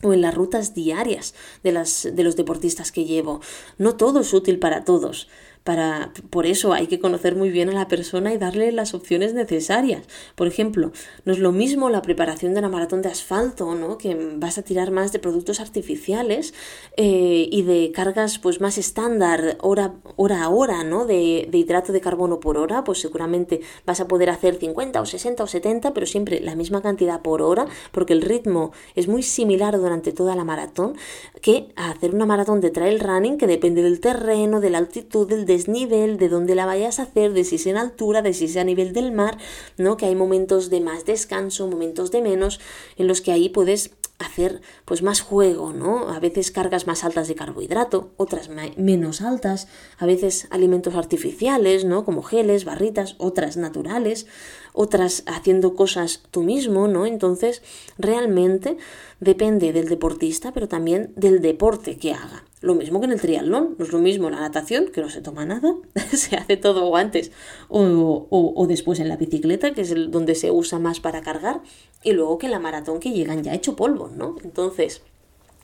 [0.02, 3.40] o en las rutas diarias de, las, de los deportistas que llevo.
[3.78, 5.28] No todo es útil para todos.
[5.64, 9.34] Para, por eso hay que conocer muy bien a la persona y darle las opciones
[9.34, 10.06] necesarias.
[10.34, 10.92] Por ejemplo,
[11.24, 13.98] no es lo mismo la preparación de una maratón de asfalto, ¿no?
[13.98, 16.54] que vas a tirar más de productos artificiales
[16.96, 21.04] eh, y de cargas pues, más estándar, hora, hora a hora, ¿no?
[21.04, 25.06] de, de hidrato de carbono por hora, pues seguramente vas a poder hacer 50 o
[25.06, 29.22] 60 o 70, pero siempre la misma cantidad por hora, porque el ritmo es muy
[29.22, 30.96] similar durante toda la maratón
[31.40, 35.44] que hacer una maratón de trail running que depende del terreno, de la altitud, del
[35.48, 38.56] desnivel, de dónde la vayas a hacer, de si es en altura, de si es
[38.56, 39.36] a nivel del mar,
[39.76, 39.96] ¿no?
[39.96, 42.60] Que hay momentos de más descanso, momentos de menos,
[42.96, 46.10] en los que ahí puedes hacer pues más juego, ¿no?
[46.10, 49.68] A veces cargas más altas de carbohidrato, otras menos altas,
[49.98, 52.04] a veces alimentos artificiales, ¿no?
[52.04, 54.26] Como geles, barritas, otras naturales,
[54.72, 57.06] otras haciendo cosas tú mismo, ¿no?
[57.06, 57.62] Entonces,
[57.96, 58.76] realmente
[59.20, 62.44] depende del deportista, pero también del deporte que haga.
[62.60, 65.20] Lo mismo que en el triatlón, no es lo mismo la natación, que no se
[65.20, 65.74] toma nada,
[66.12, 67.30] se hace todo antes
[67.68, 71.60] o, o, después en la bicicleta, que es el, donde se usa más para cargar,
[72.02, 74.36] y luego que la maratón que llegan ya hecho polvo, ¿no?
[74.42, 75.02] Entonces,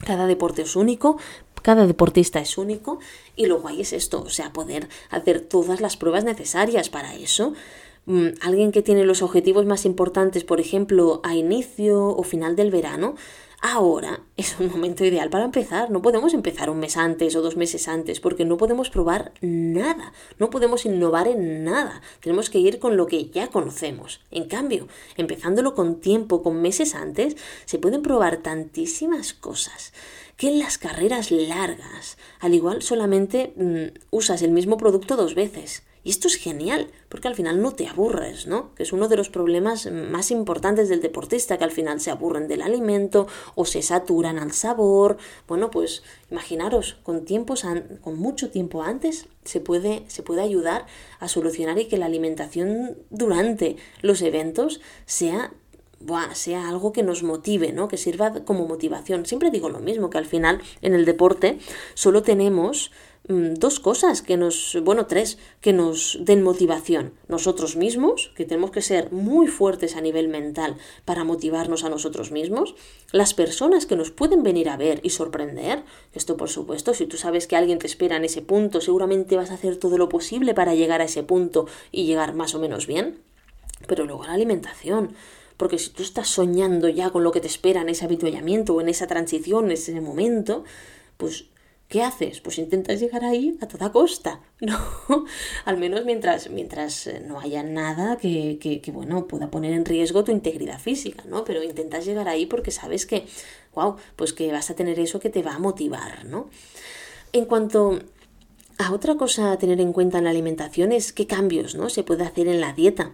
[0.04, 1.18] cada deporte es único,
[1.62, 3.00] cada deportista es único,
[3.34, 7.54] y lo guay es esto, o sea, poder hacer todas las pruebas necesarias para eso.
[8.06, 12.70] Mm, alguien que tiene los objetivos más importantes, por ejemplo, a inicio o final del
[12.70, 13.14] verano,
[13.66, 15.90] Ahora es un momento ideal para empezar.
[15.90, 20.12] No podemos empezar un mes antes o dos meses antes porque no podemos probar nada,
[20.38, 22.02] no podemos innovar en nada.
[22.20, 24.20] Tenemos que ir con lo que ya conocemos.
[24.30, 24.86] En cambio,
[25.16, 29.94] empezándolo con tiempo, con meses antes, se pueden probar tantísimas cosas
[30.36, 35.84] que en las carreras largas, al igual solamente mm, usas el mismo producto dos veces.
[36.04, 38.74] Y esto es genial, porque al final no te aburres, ¿no?
[38.74, 42.46] Que es uno de los problemas más importantes del deportista, que al final se aburren
[42.46, 45.16] del alimento o se saturan al sabor.
[45.48, 47.64] Bueno, pues imaginaros, con, tiempos
[48.02, 50.84] con mucho tiempo antes se puede, se puede ayudar
[51.20, 55.52] a solucionar y que la alimentación durante los eventos sea
[56.34, 57.88] sea algo que nos motive, ¿no?
[57.88, 59.24] Que sirva como motivación.
[59.24, 61.58] Siempre digo lo mismo, que al final en el deporte
[61.94, 62.90] solo tenemos
[63.26, 67.14] dos cosas que nos, bueno, tres, que nos den motivación.
[67.26, 72.32] Nosotros mismos, que tenemos que ser muy fuertes a nivel mental para motivarnos a nosotros
[72.32, 72.74] mismos.
[73.12, 75.84] Las personas que nos pueden venir a ver y sorprender.
[76.12, 79.50] Esto, por supuesto, si tú sabes que alguien te espera en ese punto, seguramente vas
[79.50, 82.86] a hacer todo lo posible para llegar a ese punto y llegar más o menos
[82.86, 83.20] bien.
[83.86, 85.14] Pero luego la alimentación.
[85.56, 88.80] Porque si tú estás soñando ya con lo que te espera en ese habituallamiento o
[88.82, 90.64] en esa transición, en ese momento,
[91.16, 91.46] pues
[91.94, 92.40] ¿Qué haces?
[92.40, 94.76] Pues intentas llegar ahí a toda costa, ¿no?
[95.64, 100.24] Al menos mientras, mientras eh, no haya nada que, que, bueno, pueda poner en riesgo
[100.24, 101.44] tu integridad física, ¿no?
[101.44, 103.26] Pero intentas llegar ahí porque sabes que,
[103.76, 106.50] wow, pues que vas a tener eso que te va a motivar, ¿no?
[107.32, 108.00] En cuanto
[108.78, 111.90] a otra cosa a tener en cuenta en la alimentación es qué cambios, ¿no?
[111.90, 113.12] Se puede hacer en la dieta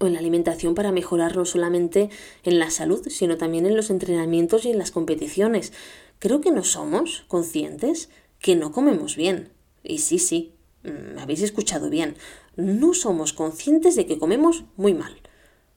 [0.00, 2.10] o en la alimentación para mejorar no solamente
[2.42, 5.72] en la salud, sino también en los entrenamientos y en las competiciones
[6.18, 9.50] creo que no somos conscientes que no comemos bien.
[9.82, 12.16] Y sí, sí, me mm, habéis escuchado bien,
[12.56, 15.20] no somos conscientes de que comemos muy mal.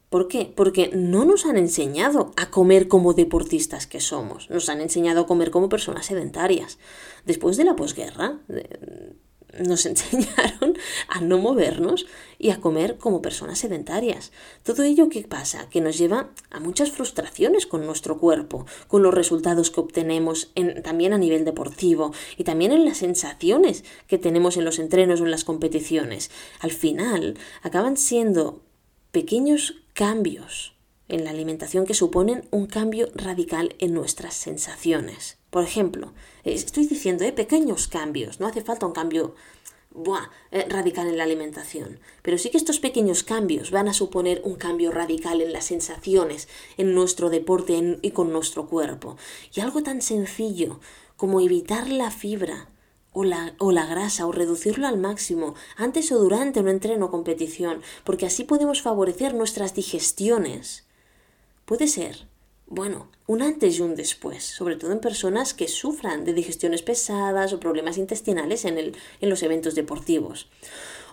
[0.10, 0.54] ¿Por qué?
[0.56, 5.28] Porque no nos han enseñado a comer como deportistas que somos, nos han enseñado a
[5.28, 6.78] comer como personas sedentarias.
[7.26, 8.40] Después de la posguerra,
[9.66, 10.78] nos enseñaron
[11.08, 12.06] a no movernos
[12.40, 14.32] y a comer como personas sedentarias.
[14.64, 15.70] Todo ello qué pasa?
[15.70, 20.52] Que nos lleva a muchas frustraciones con nuestro cuerpo, con los resultados que obtenemos
[20.84, 25.26] también a nivel deportivo y también en las sensaciones que tenemos en los entrenos o
[25.26, 26.32] en las competiciones.
[26.60, 28.62] Al final acaban siendo
[29.12, 30.76] pequeños cambios
[31.08, 35.37] en la alimentación que suponen un cambio radical en nuestras sensaciones.
[35.50, 37.32] Por ejemplo, estoy diciendo ¿eh?
[37.32, 39.36] pequeños cambios, no hace falta un cambio
[40.52, 44.56] eh, radical en la alimentación, pero sí que estos pequeños cambios van a suponer un
[44.56, 49.18] cambio radical en las sensaciones, en nuestro deporte y con nuestro cuerpo.
[49.54, 50.80] Y algo tan sencillo
[51.16, 52.70] como evitar la fibra,
[53.14, 57.12] o la, o la, grasa o reducirlo al máximo antes o durante un entreno o
[57.12, 60.86] competición, porque así podemos favorecer nuestras digestiones.
[61.66, 62.28] Puede ser
[62.70, 67.54] bueno, un antes y un después, sobre todo en personas que sufran de digestiones pesadas
[67.54, 70.50] o problemas intestinales en, el, en los eventos deportivos.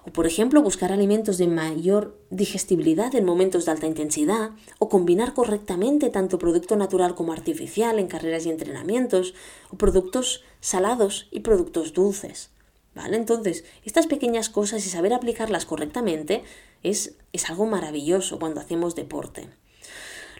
[0.05, 5.32] O, por ejemplo, buscar alimentos de mayor digestibilidad en momentos de alta intensidad, o combinar
[5.32, 9.34] correctamente tanto producto natural como artificial en carreras y entrenamientos,
[9.70, 12.50] o productos salados y productos dulces.
[12.94, 13.16] ¿Vale?
[13.16, 16.44] Entonces, estas pequeñas cosas y saber aplicarlas correctamente
[16.82, 19.48] es, es algo maravilloso cuando hacemos deporte.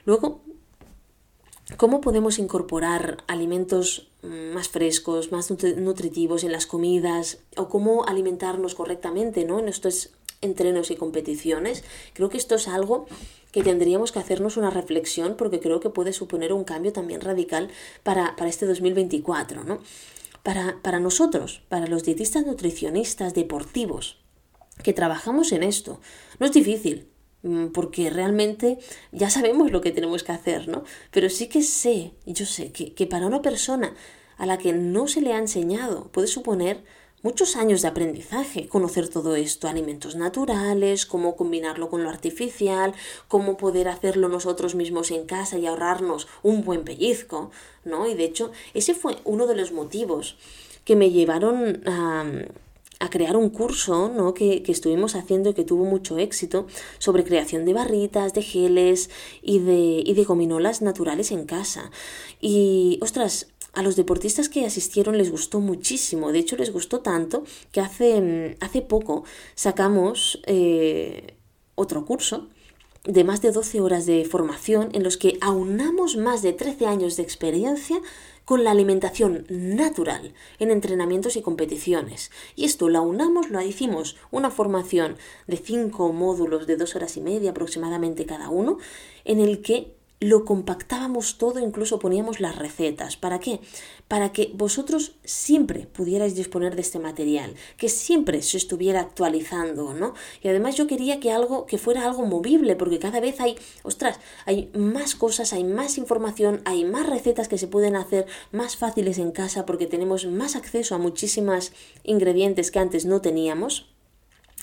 [0.05, 0.43] Luego,
[1.79, 9.47] ¿Cómo podemos incorporar alimentos más frescos, más nutritivos en las comidas o cómo alimentarnos correctamente
[9.47, 9.59] ¿no?
[9.59, 10.11] en estos
[10.43, 11.83] entrenos y competiciones?
[12.13, 13.07] Creo que esto es algo
[13.51, 17.71] que tendríamos que hacernos una reflexión porque creo que puede suponer un cambio también radical
[18.03, 19.65] para, este 2024.
[19.65, 19.79] ¿no?
[20.43, 24.19] Para, para nosotros, para los dietistas nutricionistas deportivos
[24.83, 25.99] que trabajamos en esto,
[26.39, 27.14] no es difícil, Mm,
[27.73, 28.79] porque realmente
[29.13, 30.85] ya sabemos lo que tenemos que hacer, ¿no?
[31.11, 33.95] Pero sí que sé, yo sé, que, que para una persona
[34.37, 36.83] a la que no se le ha enseñado puede suponer
[37.25, 42.93] muchos años de aprendizaje, conocer todo esto, alimentos naturales, cómo combinarlo con lo artificial,
[43.29, 47.51] cómo poder hacerlo nosotros mismos en casa y ahorrarnos un buen pellizco,
[47.85, 48.07] ¿no?
[48.07, 50.37] Y de hecho, ese fue uno de los motivos
[50.85, 52.27] que me llevaron a,
[53.01, 54.35] a crear un curso ¿no?
[54.35, 56.67] que, que, estuvimos haciendo y que tuvo mucho éxito
[56.99, 59.11] sobre creación de barritas, de geles
[59.43, 61.91] y de, y de gominolas naturales en casa.
[62.41, 66.33] Y, ostras, a los deportistas que asistieron les gustó muchísimo.
[66.33, 69.25] De hecho, les gustó tanto que hace, hace poco
[69.55, 71.37] sacamos eh,
[71.75, 72.49] otro curso
[73.05, 77.17] de más de 12 horas de formación en los que aunamos más de 13 años
[77.17, 78.01] de experiencia
[78.45, 82.31] con la alimentación natural en entrenamientos y competiciones.
[82.57, 85.17] Y esto lo unamos, lo hicimos una formación
[85.47, 88.79] de cinco módulos de dos horas y media aproximadamente cada uno,
[89.25, 93.17] en el que lo compactábamos todo, incluso poníamos las recetas.
[93.17, 93.61] ¿Para qué?
[94.09, 100.15] Para que vosotros siempre pudierais disponer de este material, que siempre se estuviera actualizando, ¿no?
[100.43, 104.19] Y además yo quería que algo que fuera algo movible, porque cada vez hay, ostras,
[104.47, 109.19] hay más cosas, hay más información, hay más recetas que se pueden hacer más fáciles
[109.19, 113.94] en casa porque tenemos más acceso a muchísimas ingredientes que antes no teníamos.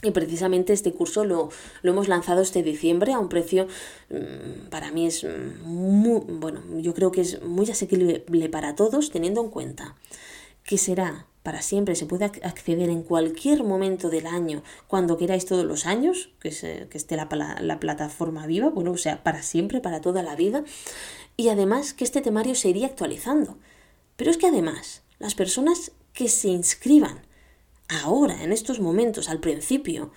[0.03, 1.49] Y precisamente este curso lo,
[1.83, 3.67] lo, hemos lanzado este diciembre a un precio,
[4.09, 5.25] mm, para mí es
[5.63, 9.95] muy, bueno, yo creo que es muy asequible para todos, teniendo en cuenta
[10.63, 15.65] que será para siempre, se puede acceder en cualquier momento del año, cuando queráis todos
[15.65, 17.27] los años, que, se, que esté la,
[17.59, 20.63] la plataforma viva, bueno, o sea, para siempre, para toda la vida,
[21.37, 23.57] y además que este temario se iría actualizando.
[24.17, 27.21] Pero es que además, las personas que se inscriban,
[28.03, 30.11] ahora, en estos momentos, al principio,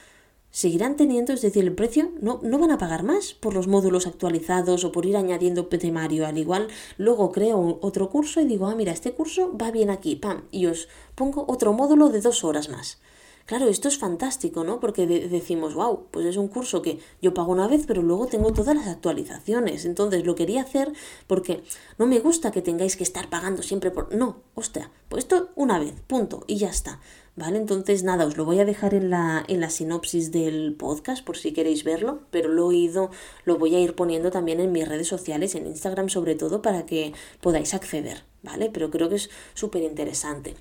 [0.50, 4.06] seguirán teniendo, es decir, el precio no, no van a pagar más por los módulos
[4.06, 6.26] actualizados o por ir añadiendo temario.
[6.26, 10.14] Al igual, luego creo otro curso y digo, ah, mira, este curso va bien aquí,
[10.14, 12.98] pam, y os pongo otro módulo de dos horas más.
[13.46, 14.80] Claro, esto es fantástico, ¿no?
[14.80, 18.52] Porque decimos, wow, pues es un curso que yo pago una vez, pero luego tengo
[18.54, 19.84] todas las actualizaciones.
[19.84, 20.92] Entonces lo quería hacer
[21.26, 21.62] porque
[21.98, 24.14] no me gusta que tengáis que estar pagando siempre por...
[24.14, 27.00] No, hostia, pues esto una vez, punto, y ya está.
[27.36, 27.58] ¿Vale?
[27.58, 31.36] Entonces nada, os lo voy a dejar en la, en la sinopsis del podcast por
[31.36, 33.10] si queréis verlo, pero lo he ido,
[33.44, 36.86] lo voy a ir poniendo también en mis redes sociales, en Instagram sobre todo, para
[36.86, 38.70] que podáis acceder, ¿vale?
[38.72, 40.54] Pero creo que es súper interesante.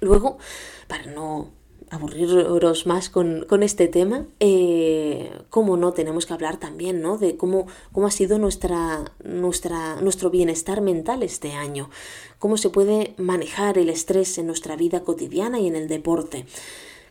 [0.00, 0.36] Luego,
[0.86, 1.57] para no
[1.90, 7.18] aburriros más con, este tema, eh, cómo no tenemos que hablar también ¿no?
[7.18, 11.90] de cómo, cómo ha sido nuestra, nuestra, nuestro bienestar mental este año,
[12.38, 16.46] cómo se puede manejar el estrés en nuestra vida cotidiana y en el deporte.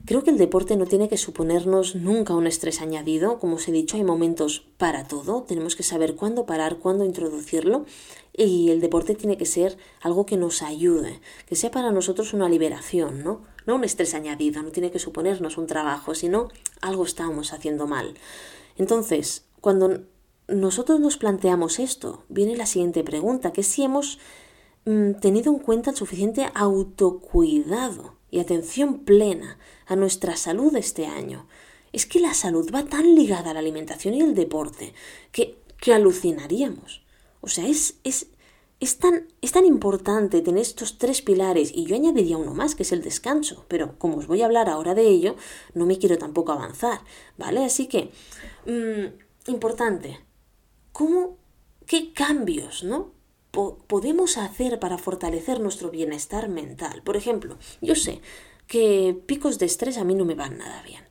[0.06, 3.40] Creo que el deporte no tiene que suponernos nunca un estrés añadido.
[3.40, 5.44] Como os he dicho, hay momentos para todo.
[5.44, 7.86] Tenemos que saber cuándo parar, cuándo introducirlo.
[8.32, 12.48] Y el deporte tiene que ser algo que nos ayude, que sea para nosotros una
[12.48, 13.42] liberación, ¿no?
[13.68, 16.48] No un estrés añadido, no tiene que suponernos un trabajo, sino
[16.82, 18.16] algo estamos haciendo mal.
[18.78, 20.06] Entonces, cuando
[20.48, 24.20] nosotros nos planteamos esto, viene la siguiente pregunta, que es si hemos
[24.86, 31.48] mm, tenido en cuenta el suficiente autocuidado y atención plena a nuestra salud este año.
[31.92, 34.94] Es que la salud va tan ligada a la alimentación y el deporte
[35.32, 37.04] que, que alucinaríamos.
[37.42, 38.28] O sea, es, es,
[38.80, 42.84] es, tan, es tan importante tener estos tres pilares y yo añadiría uno más, que
[42.84, 45.36] es el descanso, pero como os voy a hablar ahora de ello,
[45.74, 47.02] no me quiero tampoco avanzar,
[47.38, 47.66] ¿vale?
[47.66, 48.12] Así que,
[48.66, 50.20] mm, importante,
[50.92, 51.38] ¿cómo,
[51.86, 53.16] qué cambios, ¿no?
[53.88, 57.02] podemos hacer para fortalecer nuestro bienestar mental.
[57.02, 58.22] Por ejemplo, yo sé
[58.68, 61.07] que picos de estrés a mí no me van nada bien.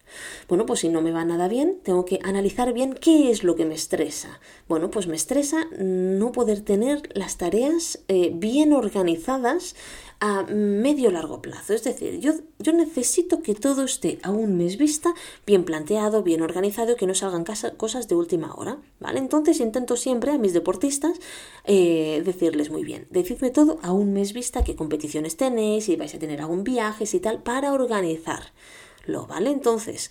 [0.48, 3.56] Bueno, pues si no me va nada bien, tengo que analizar bien qué es lo
[3.56, 4.40] que me estresa.
[4.68, 9.74] Bueno, pues me estresa no poder tener las tareas eh, bien organizadas
[10.20, 11.74] a medio largo plazo.
[11.74, 15.14] Es decir, yo, yo necesito que todo esté a un mes vista,
[15.46, 17.44] bien planteado, bien organizado que no salgan
[17.76, 18.78] cosas de última hora.
[18.98, 19.18] ¿vale?
[19.18, 21.18] Entonces intento siempre a mis deportistas
[21.64, 26.14] eh, decirles muy bien, decidme todo a un mes vista, qué competiciones tenéis, si vais
[26.14, 27.72] a tener algún viaje y tal, para
[29.06, 29.26] organizarlo.
[29.26, 29.50] ¿vale?
[29.50, 30.10] Entonces,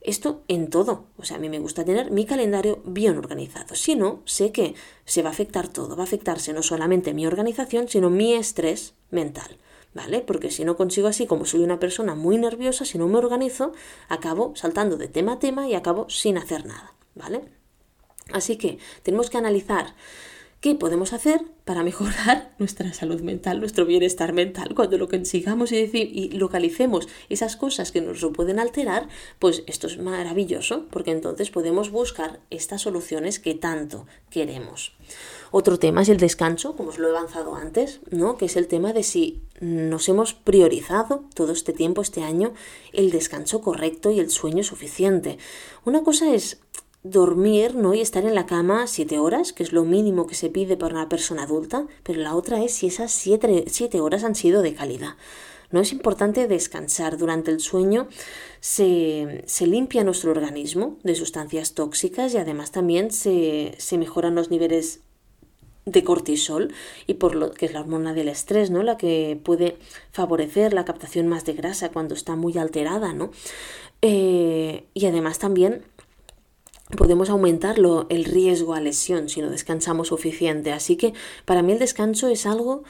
[0.00, 1.06] esto en todo.
[1.16, 3.74] O sea, a mí me gusta tener mi calendario bien organizado.
[3.74, 4.74] Si no, sé que
[5.04, 5.96] se va a afectar todo.
[5.96, 9.58] Va a afectarse no solamente mi organización, sino mi estrés mental.
[9.94, 10.20] ¿Vale?
[10.20, 13.72] Porque si no consigo así, como soy una persona muy nerviosa, si no me organizo,
[14.10, 16.92] acabo saltando de tema a tema y acabo sin hacer nada.
[17.14, 17.40] ¿Vale?
[18.32, 19.94] Así que tenemos que analizar
[20.66, 24.74] ¿Qué podemos hacer para mejorar nuestra salud mental, nuestro bienestar mental?
[24.74, 29.06] Cuando lo consigamos y, decir, y localicemos esas cosas que nos lo pueden alterar,
[29.38, 34.96] pues esto es maravilloso, porque entonces podemos buscar estas soluciones que tanto queremos.
[35.52, 38.36] Otro tema es el descanso, como os lo he avanzado antes, ¿no?
[38.36, 42.52] que es el tema de si nos hemos priorizado todo este tiempo, este año,
[42.92, 45.38] el descanso correcto y el sueño suficiente.
[45.84, 46.60] Una cosa es
[47.10, 47.94] dormir ¿no?
[47.94, 50.94] y estar en la cama siete horas, que es lo mínimo que se pide para
[50.94, 54.74] una persona adulta, pero la otra es si esas siete, siete horas han sido de
[54.74, 55.14] calidad.
[55.70, 57.18] No es importante descansar.
[57.18, 58.08] Durante el sueño
[58.60, 64.50] se, se, limpia nuestro organismo de sustancias tóxicas y además también se, se, mejoran los
[64.50, 65.00] niveles
[65.84, 66.72] de cortisol
[67.06, 68.82] y por lo que es la hormona del estrés, ¿no?
[68.82, 69.76] La que puede
[70.12, 73.30] favorecer la captación más de grasa cuando está muy alterada, ¿no?
[74.02, 75.84] Eh, y además también
[76.96, 80.72] podemos aumentarlo el riesgo a lesión si no descansamos suficiente.
[80.72, 81.14] Así que
[81.44, 82.84] para mí el descanso es algo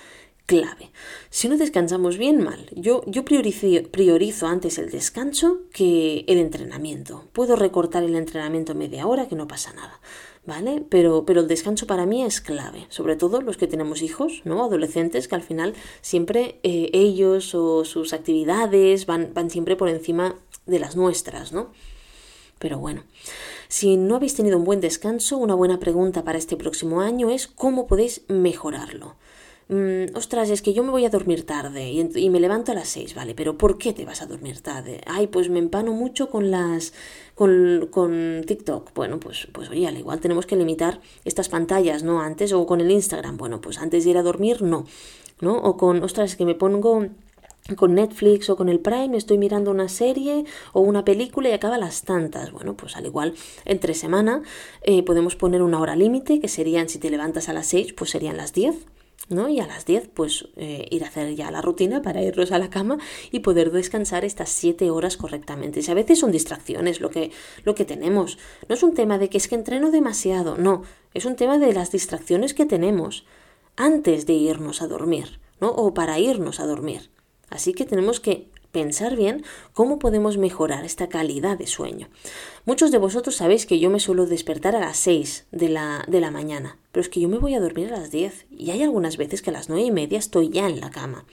[0.46, 0.90] clave.
[1.28, 2.70] Si no descansamos bien, mal.
[2.74, 7.24] Yo, yo priorizo, priorizo, antes el descanso que el entrenamiento.
[7.32, 10.00] Puedo recortar el entrenamiento media hora, que no pasa nada.
[10.46, 10.84] ¿Vale?
[10.88, 14.62] Pero, pero el descanso para mí es clave, sobre todo los que tenemos hijos, ¿no?
[14.62, 20.36] Adolescentes, que al final siempre eh, ellos o sus actividades van, van siempre por encima
[20.64, 21.72] de las nuestras, ¿no?
[22.58, 23.02] Pero bueno,
[23.68, 27.46] si no habéis tenido un buen descanso, una buena pregunta para este próximo año es
[27.46, 29.16] cómo podéis mejorarlo.
[29.68, 32.88] Mm, ostras, es que yo me voy a dormir tarde y, me levanto a las
[32.88, 35.00] 6, vale, pero ¿por qué te vas a dormir tarde?
[35.06, 36.92] Ay, pues me empano mucho con las
[37.34, 38.94] con, con TikTok.
[38.94, 42.20] Bueno, pues, pues oye, al igual tenemos que limitar estas pantallas, ¿no?
[42.20, 44.86] Antes, o con el Instagram, bueno, pues antes de ir a dormir, no.
[45.40, 45.56] ¿No?
[45.58, 47.06] O con, ostras, es que me pongo
[47.74, 51.78] con Netflix o con el Prime estoy mirando una serie o una película y acaba
[51.78, 52.52] las tantas.
[52.52, 54.42] Bueno, pues al igual entre semana
[54.82, 58.10] eh, podemos poner una hora límite que serían si te levantas a las 6 pues
[58.10, 58.76] serían las 10.
[59.28, 59.48] ¿no?
[59.48, 62.58] Y a las 10 pues eh, ir a hacer ya la rutina para irnos a
[62.58, 62.98] la cama
[63.32, 65.80] y poder descansar estas 7 horas correctamente.
[65.80, 67.32] Y a veces son distracciones lo que,
[67.64, 68.38] lo que tenemos.
[68.68, 70.82] No es un tema de que es que entreno demasiado, no,
[71.14, 73.24] es un tema de las distracciones que tenemos
[73.74, 75.70] antes de irnos a dormir, ¿no?
[75.70, 77.10] O para irnos a dormir.
[77.50, 79.42] Así que tenemos que pensar bien
[79.72, 82.08] cómo podemos mejorar esta calidad de sueño.
[82.66, 86.20] Muchos de vosotros sabéis que yo me suelo despertar a las 6 de la, de
[86.20, 88.82] la mañana, pero es que yo me voy a dormir a las 10 y hay
[88.82, 91.24] algunas veces que a las 9 y media estoy ya en la cama.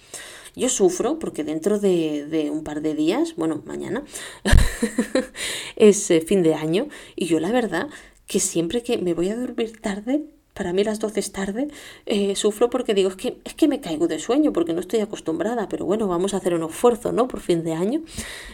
[0.56, 4.06] Yo sufro porque dentro de, de un par de días, bueno, mañana,
[5.76, 7.90] es eh, fin de año y yo la verdad
[8.26, 11.68] que siempre que me voy a dormir tarde para mí las 12 es tarde,
[12.06, 15.00] eh, sufro porque digo, es que, es que me caigo de sueño porque no estoy
[15.00, 17.28] acostumbrada, pero bueno, vamos a hacer un esfuerzo, ¿no?
[17.28, 18.02] Por fin de año.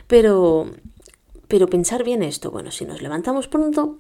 [0.08, 0.72] Pero,
[1.48, 4.00] pero pensar bien esto, bueno, si nos levantamos pronto,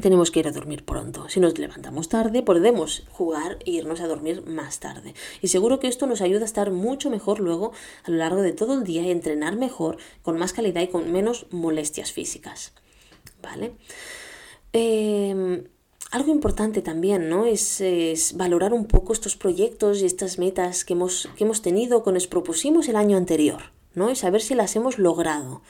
[0.00, 1.28] tenemos que ir a dormir pronto.
[1.28, 5.14] Si nos levantamos tarde, podemos jugar e irnos a dormir más tarde.
[5.42, 7.72] Y seguro que esto nos ayuda a estar mucho mejor luego
[8.04, 11.12] a lo largo de todo el día y entrenar mejor, con más calidad y con
[11.12, 12.72] menos molestias físicas.
[13.42, 13.72] ¿Vale?
[14.72, 15.64] Em,
[16.10, 17.46] algo importante también, ¿no?
[17.46, 17.82] Es,
[18.36, 22.26] valorar un poco estos proyectos y estas metas que hemos, que hemos tenido, que nos
[22.26, 24.10] propusimos el año anterior, ¿no?
[24.10, 25.62] Y saber si las hemos logrado.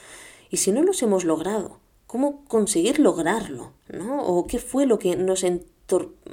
[0.49, 1.79] Y si no los hemos logrado,
[2.11, 3.71] ¿cómo conseguir lograrlo?
[3.87, 4.21] ¿no?
[4.23, 5.45] ¿O qué fue lo que nos,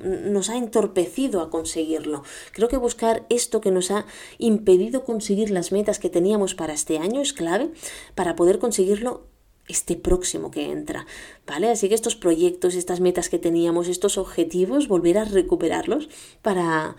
[0.03, 2.25] nos ha entorpecido a conseguirlo?
[2.51, 4.05] Creo que buscar esto que nos ha
[4.39, 7.71] impedido conseguir las metas que teníamos para este año es clave
[8.17, 9.29] para poder conseguirlo
[9.69, 11.07] este próximo que entra,
[11.47, 11.71] ¿vale?
[11.71, 16.09] Así que estos proyectos, estas metas que teníamos, estos objetivos, volver a recuperarlos
[16.43, 16.97] para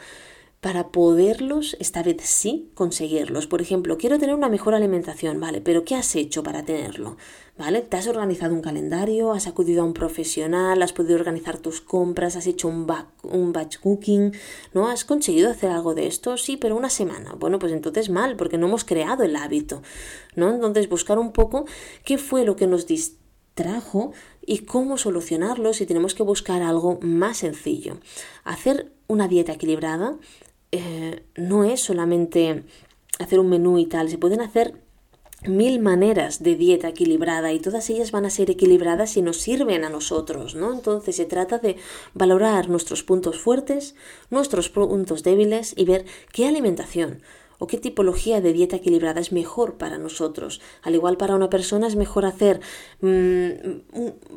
[0.61, 3.47] para poderlos, esta vez sí, conseguirlos.
[3.47, 5.61] Por ejemplo, quiero tener una mejor alimentación, ¿vale?
[5.61, 7.15] Pero ¿qué has hecho para tenerlo?
[7.57, 7.81] ¿Vale?
[7.81, 9.31] ¿Te has organizado un calendario?
[9.31, 10.81] ¿Has acudido a un profesional?
[10.81, 12.35] ¿Has podido organizar tus compras?
[12.35, 12.87] ¿Has hecho un,
[13.23, 14.33] un batch cooking?
[14.73, 14.89] ¿No?
[14.89, 16.35] ¿Has conseguido hacer algo de esto?
[16.35, 17.35] Sí, pero una semana.
[17.37, 19.81] Bueno, pues entonces mal, porque no hemos creado el hábito,
[20.35, 20.53] ¿no?
[20.53, 21.65] Entonces buscar un poco
[22.03, 24.11] qué fue lo que nos distrajo
[24.45, 27.97] y cómo solucionarlo si tenemos que buscar algo más sencillo.
[28.43, 30.17] Hacer una dieta equilibrada
[30.71, 32.63] eh, no es solamente
[33.19, 34.75] hacer un menú y tal, se pueden hacer
[35.47, 39.85] mil maneras de dieta equilibrada y todas ellas van a ser equilibradas y nos sirven
[39.85, 40.73] a nosotros, ¿no?
[40.73, 41.77] Entonces se trata de
[42.13, 43.95] valorar nuestros puntos fuertes,
[44.29, 47.21] nuestros puntos débiles y ver qué alimentación,
[47.59, 50.61] o qué tipología de dieta equilibrada es mejor para nosotros.
[50.81, 52.61] Al igual para una persona es mejor hacer
[53.01, 53.49] mm,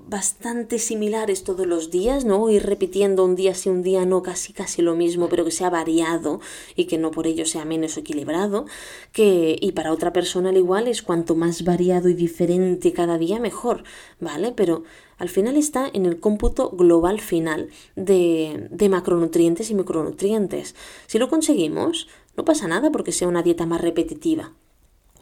[0.09, 2.51] bastante similares todos los días, ¿no?
[2.51, 5.71] Ir repitiendo un día sí, un día no, casi casi lo mismo, pero que sea
[5.71, 6.41] variado
[6.75, 8.67] y que no por ello sea menos equilibrado,
[9.13, 13.39] que y para otra persona al igual es cuanto más variado y diferente cada día
[13.39, 13.85] mejor,
[14.19, 14.53] ¿vale?
[14.53, 14.83] Pero
[15.19, 20.75] al final está en el cómputo global final de macronutrientes y micronutrientes.
[21.07, 24.53] Si lo conseguimos, no pasa nada porque sea una dieta más repetitiva.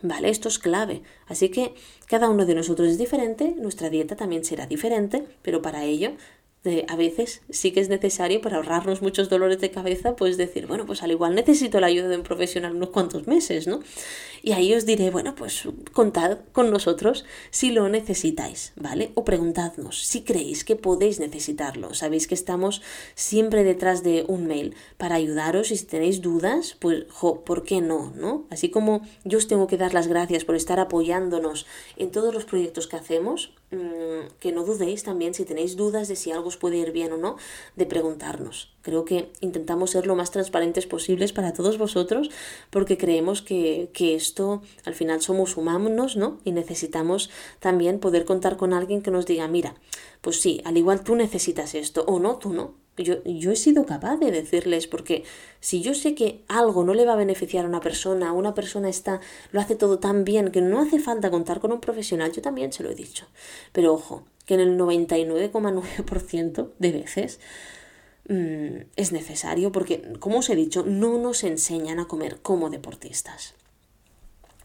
[0.02, 0.30] ¿Vale?
[0.30, 1.02] Esto es clave.
[1.26, 1.74] Así que
[2.06, 6.12] cada uno de nosotros es diferente, nuestra dieta también será diferente, pero para ello
[6.88, 10.84] a veces sí que es necesario para ahorrarnos muchos dolores de cabeza, pues decir, bueno,
[10.84, 13.80] pues al igual necesito la ayuda de un profesional unos cuantos meses, ¿no?
[14.42, 19.12] Y ahí os diré, bueno, pues contad con nosotros si lo necesitáis, ¿vale?
[19.14, 21.94] O preguntadnos si creéis que podéis necesitarlo.
[21.94, 22.82] Sabéis que estamos
[23.14, 27.80] siempre detrás de un mail para ayudaros y si tenéis dudas, pues, jo, ¿por qué
[27.80, 28.46] no, no?
[28.50, 32.44] Así como yo os tengo que dar las gracias por estar apoyándonos en todos los
[32.44, 36.78] proyectos que hacemos, que no dudéis también si tenéis dudas de si algo os puede
[36.78, 37.36] ir bien o no,
[37.76, 38.72] de preguntarnos.
[38.82, 42.30] Creo que intentamos ser lo más transparentes posibles para todos vosotros
[42.70, 46.38] porque creemos que, que esto al final somos humanos, ¿no?
[46.44, 49.74] Y necesitamos también poder contar con alguien que nos diga, mira,
[50.20, 52.74] pues sí, al igual tú necesitas esto o no, tú no.
[53.02, 55.24] Yo, yo, he sido capaz de decirles, porque
[55.60, 58.88] si yo sé que algo no le va a beneficiar a una persona, una persona
[58.88, 59.20] está,
[59.52, 62.72] lo hace todo tan bien que no hace falta contar con un profesional, yo también
[62.72, 63.26] se lo he dicho.
[63.72, 67.40] Pero ojo, que en el 99,9% de veces
[68.28, 73.54] mm, es necesario, porque, como os he dicho, no nos enseñan a comer como deportistas.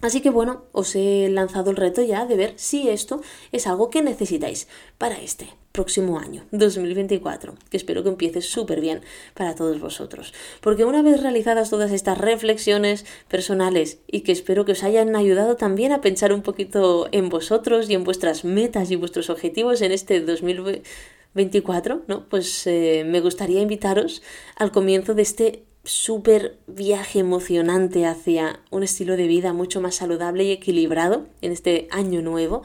[0.06, 3.90] Así que bueno, os he lanzado el reto ya de ver si esto es algo
[3.90, 4.68] que necesitáis
[5.00, 9.02] para este próximo año, 2024, que espero que empiece súper bien
[9.34, 10.32] para todos vosotros.
[10.62, 15.56] Porque una vez realizadas todas estas reflexiones personales y que espero que os hayan ayudado
[15.56, 19.92] también a pensar un poquito en vosotros y en vuestras metas y vuestros objetivos en
[19.92, 22.30] este 2024, ¿no?
[22.30, 24.22] Pues eh, me gustaría invitaros
[24.56, 30.44] al comienzo de este súper viaje emocionante hacia un estilo de vida mucho más saludable
[30.44, 32.64] y equilibrado en este año nuevo.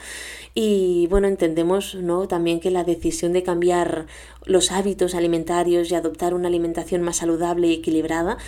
[0.54, 2.26] Y bueno, entendemos ¿no?
[2.28, 4.06] también que la decisión de cambiar
[4.44, 8.38] los hábitos alimentarios y adoptar una alimentación más saludable y equilibrada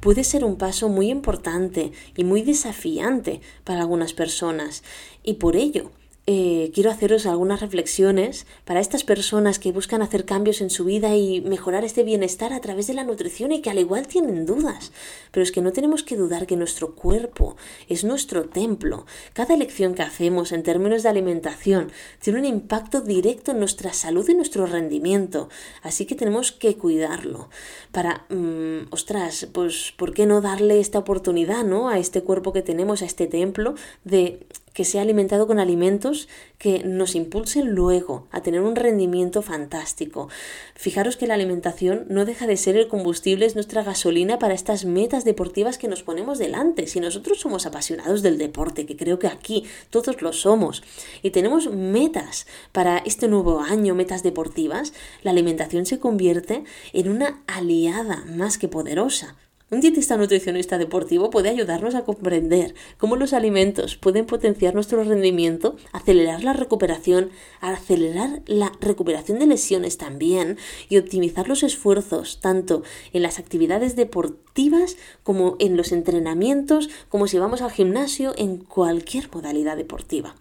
[0.00, 4.82] puede ser un paso muy importante y muy desafiante para algunas personas.
[5.22, 5.92] Y por ello,
[6.28, 11.16] eh, quiero haceros algunas reflexiones para estas personas que buscan hacer cambios en su vida
[11.16, 14.92] y mejorar este bienestar a través de la nutrición y que al igual tienen dudas.
[15.32, 17.56] Pero es que no tenemos que dudar que nuestro cuerpo
[17.88, 19.04] es nuestro templo.
[19.32, 24.28] Cada elección que hacemos en términos de alimentación tiene un impacto directo en nuestra salud
[24.28, 25.48] y nuestro rendimiento.
[25.82, 27.48] Así que tenemos que cuidarlo.
[27.90, 31.88] Para, mm, ostras, pues, ¿por qué no darle esta oportunidad, ¿no?
[31.88, 36.82] A este cuerpo que tenemos, a este templo, de que sea alimentado con alimentos que
[36.84, 40.28] nos impulsen luego a tener un rendimiento fantástico.
[40.74, 44.84] Fijaros que la alimentación no deja de ser el combustible, es nuestra gasolina para estas
[44.84, 46.86] metas deportivas que nos ponemos delante.
[46.86, 50.82] Si nosotros somos apasionados del deporte, que creo que aquí todos lo somos,
[51.22, 54.92] y tenemos metas para este nuevo año, metas deportivas,
[55.22, 59.36] la alimentación se convierte en una aliada más que poderosa.
[59.72, 65.76] Un dietista nutricionista deportivo puede ayudarnos a comprender cómo los alimentos pueden potenciar nuestro rendimiento,
[65.92, 67.30] acelerar la recuperación,
[67.62, 70.58] acelerar la recuperación de lesiones también
[70.90, 72.82] y optimizar los esfuerzos tanto
[73.14, 79.30] en las actividades deportivas como en los entrenamientos, como si vamos al gimnasio, en cualquier
[79.32, 80.34] modalidad deportiva.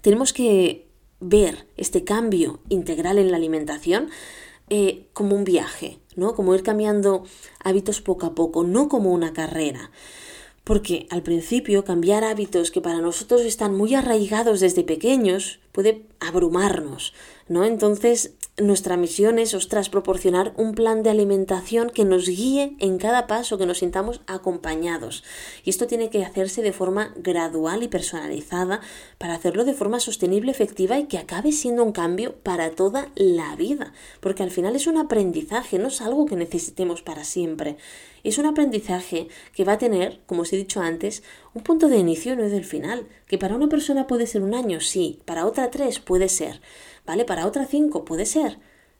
[0.00, 0.88] Tenemos que
[1.20, 4.10] ver este cambio integral en la alimentación
[4.74, 6.34] eh, como un viaje, ¿no?
[6.34, 7.24] Como ir cambiando
[7.62, 9.90] hábitos poco a poco, no como una carrera.
[10.64, 17.12] Porque al principio cambiar hábitos que para nosotros están muy arraigados desde pequeños puede abrumarnos,
[17.48, 17.66] ¿no?
[17.66, 23.26] Entonces nuestra misión es, ostras, proporcionar un plan de alimentación que nos guíe en cada
[23.26, 25.24] paso, que nos sintamos acompañados.
[25.64, 28.82] Y esto tiene que hacerse de forma gradual y personalizada
[29.16, 33.56] para hacerlo de forma sostenible, efectiva y que acabe siendo un cambio para toda la
[33.56, 33.94] vida.
[34.20, 37.78] Porque al final es un aprendizaje, no es algo que necesitemos para siempre.
[38.22, 41.22] Es un aprendizaje que va a tener, como os he dicho antes,
[41.54, 43.08] un punto de inicio no es del final.
[43.26, 46.60] Que para una persona puede ser un año, sí, para otra tres puede ser.
[47.06, 47.24] ¿Vale?
[47.24, 48.58] Para otra cinco puede ser,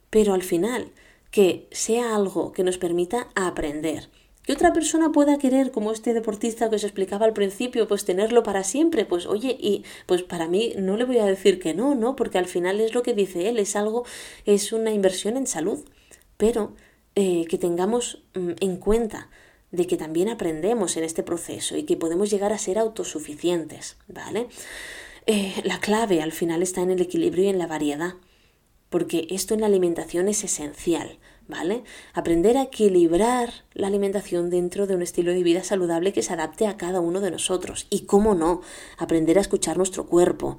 [0.09, 0.91] pero al final
[1.31, 4.09] que sea algo que nos permita aprender.
[4.43, 8.43] Que otra persona pueda querer, como este deportista que os explicaba al principio, pues tenerlo
[8.43, 11.95] para siempre, pues oye, y pues para mí no le voy a decir que no,
[11.95, 12.15] ¿no?
[12.15, 14.05] Porque al final es lo que dice él, es algo,
[14.45, 15.79] es una inversión en salud,
[16.37, 16.73] pero
[17.15, 19.29] eh, que tengamos mm, en cuenta
[19.71, 24.47] de que también aprendemos en este proceso y que podemos llegar a ser autosuficientes, ¿vale?
[25.25, 28.15] Eh, la clave al final está en el equilibrio y en la variedad,
[28.89, 31.17] porque esto en la alimentación es esencial,
[31.47, 31.83] ¿vale?
[32.13, 36.67] Aprender a equilibrar la alimentación dentro de un estilo de vida saludable que se adapte
[36.67, 37.87] a cada uno de nosotros.
[37.89, 38.61] Y cómo no,
[38.97, 40.57] aprender a escuchar nuestro cuerpo.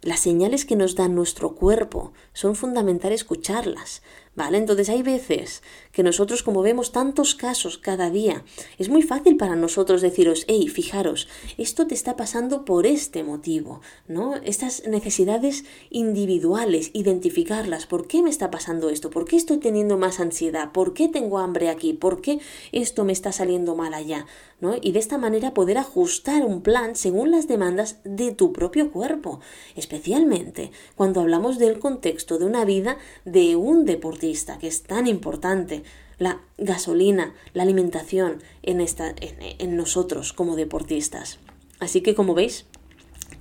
[0.00, 4.02] Las señales que nos da nuestro cuerpo son fundamentales escucharlas,
[4.36, 4.58] ¿vale?
[4.58, 5.62] Entonces hay veces
[5.92, 8.44] que nosotros, como vemos tantos casos cada día,
[8.78, 13.80] es muy fácil para nosotros deciros, hey, fijaros, esto te está pasando por este motivo,
[14.08, 14.34] ¿no?
[14.36, 19.10] Estas necesidades individuales, identificarlas, ¿por qué me está pasando esto?
[19.10, 20.72] ¿Por qué estoy teniendo más ansiedad?
[20.72, 21.92] ¿Por qué tengo hambre aquí?
[21.92, 22.40] ¿Por qué
[22.72, 24.26] esto me está saliendo mal allá?
[24.60, 24.74] ¿no?
[24.80, 29.40] Y de esta manera poder ajustar un plan según las demandas de tu propio cuerpo,
[29.76, 34.23] especialmente cuando hablamos del contexto de una vida de un deportista
[34.58, 35.82] que es tan importante,
[36.18, 41.38] la gasolina, la alimentación en, esta, en, nosotros como deportistas.
[41.80, 42.66] Así que como veis,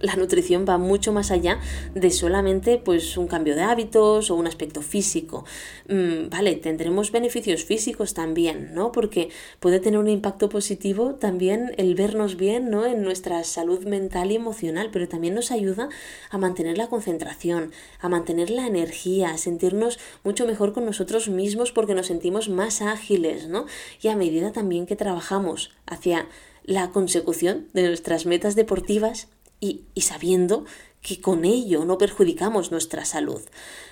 [0.03, 1.59] la nutrición va mucho más allá
[1.95, 5.45] de solamente pues un cambio de hábitos o un aspecto físico.
[5.87, 8.91] Mm, vale, tendremos beneficios físicos también, ¿no?
[8.91, 9.29] Porque
[9.61, 12.85] puede tener un impacto positivo también el vernos bien, ¿no?
[12.85, 15.87] En nuestra salud mental y emocional, pero también nos ayuda
[16.29, 21.71] a mantener la concentración, a mantener la energía, a sentirnos mucho mejor con nosotros mismos
[21.71, 23.67] porque nos sentimos más ágiles, ¿no?
[24.01, 26.27] Y a medida también que trabajamos hacia
[26.65, 29.29] la consecución de nuestras metas deportivas,
[29.63, 30.65] y, sabiendo
[31.01, 33.41] que con ello no perjudicamos nuestra salud.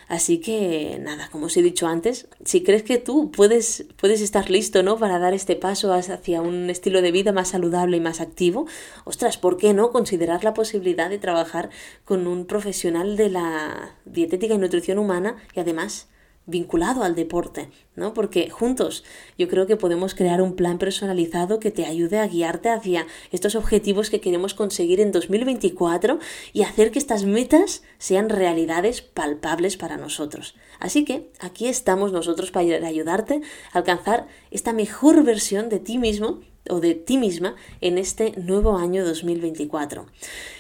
[0.07, 4.49] Así que nada, como os he dicho antes, si crees que tú puedes, puedes estar
[4.49, 4.97] listo ¿no?
[4.97, 8.65] para dar este paso hacia un estilo de vida más saludable y más activo,
[9.05, 11.69] ostras, ¿por qué no considerar la posibilidad de trabajar
[12.03, 16.07] con un profesional de la dietética y nutrición humana y además
[16.45, 18.13] vinculado al deporte, ¿no?
[18.13, 19.03] Porque juntos
[19.37, 23.55] yo creo que podemos crear un plan personalizado que te ayude a guiarte hacia estos
[23.55, 26.19] objetivos que queremos conseguir en 2024
[26.53, 30.55] y hacer que estas metas sean realidades palpables para nosotros.
[30.79, 36.41] Así que aquí estamos nosotros para ayudarte a alcanzar esta mejor versión de ti mismo
[36.69, 40.05] o de ti misma en este nuevo año 2024.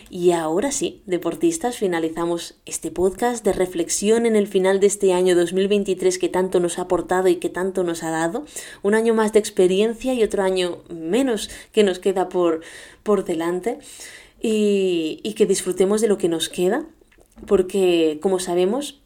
[0.09, 5.35] Y ahora sí, deportistas, finalizamos este podcast de reflexión en el final de este año
[5.35, 8.45] 2023 que tanto nos ha aportado y que tanto nos ha dado.
[8.83, 12.61] Un año más de experiencia y otro año menos que nos queda por,
[13.03, 13.79] por delante.
[14.41, 16.85] Y, y que disfrutemos de lo que nos queda,
[17.45, 19.01] porque como sabemos,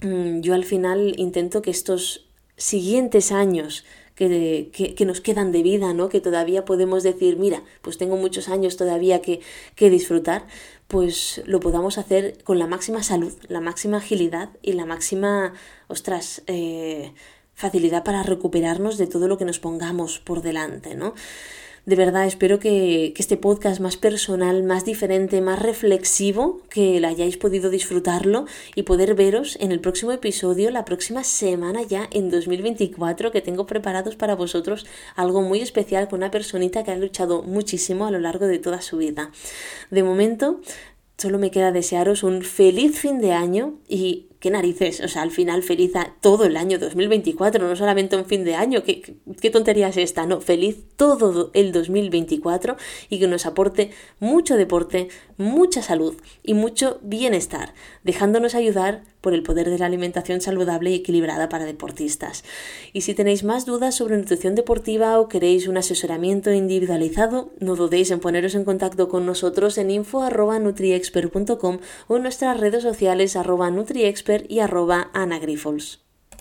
[0.00, 3.84] mm, yo al final intento que estos siguientes años
[4.18, 6.08] que, nos quedan de vida, ¿no?
[6.08, 9.40] Que todavía podemos decir, mira, pues tengo muchos años todavía que,
[9.76, 10.46] que disfrutar,
[10.88, 15.54] pues lo podamos hacer con la máxima salud, la máxima agilidad y la máxima,
[15.86, 17.12] ostras, eh,
[17.54, 21.14] facilidad para recuperarnos de todo lo que nos pongamos por delante, ¿no?
[21.88, 27.38] De verdad, espero que, este podcast más personal, más diferente, más reflexivo, que la hayáis
[27.38, 33.30] podido disfrutarlo y poder veros en el próximo episodio, la próxima semana ya en 2024,
[33.30, 34.84] que tengo preparados para vosotros
[35.16, 38.82] algo muy especial con una personita que ha luchado muchísimo a lo largo de toda
[38.82, 39.30] su vida.
[39.90, 40.60] De momento,
[41.16, 45.30] solo me queda desearos un feliz fin de año y qué narices, o sea, al
[45.30, 49.02] final feliz a todo el año 2024, no solamente un fin de año, ¿Qué,
[49.40, 52.76] qué, tontería es esta, no, feliz todo el 2024
[53.08, 57.74] y que nos aporte mucho deporte, mucha salud y mucho bienestar,
[58.08, 62.42] dejándonos ayudar por el poder de la alimentación saludable y equilibrada para deportistas.
[62.94, 68.10] Y si tenéis más dudas sobre nutrición deportiva o queréis un asesoramiento individualizado, no dudéis
[68.10, 74.50] en poneros en contacto con nosotros en info.nutriexpert.com o en nuestras redes sociales arroba nutriexpert
[74.50, 76.07] y arroba anagrifols.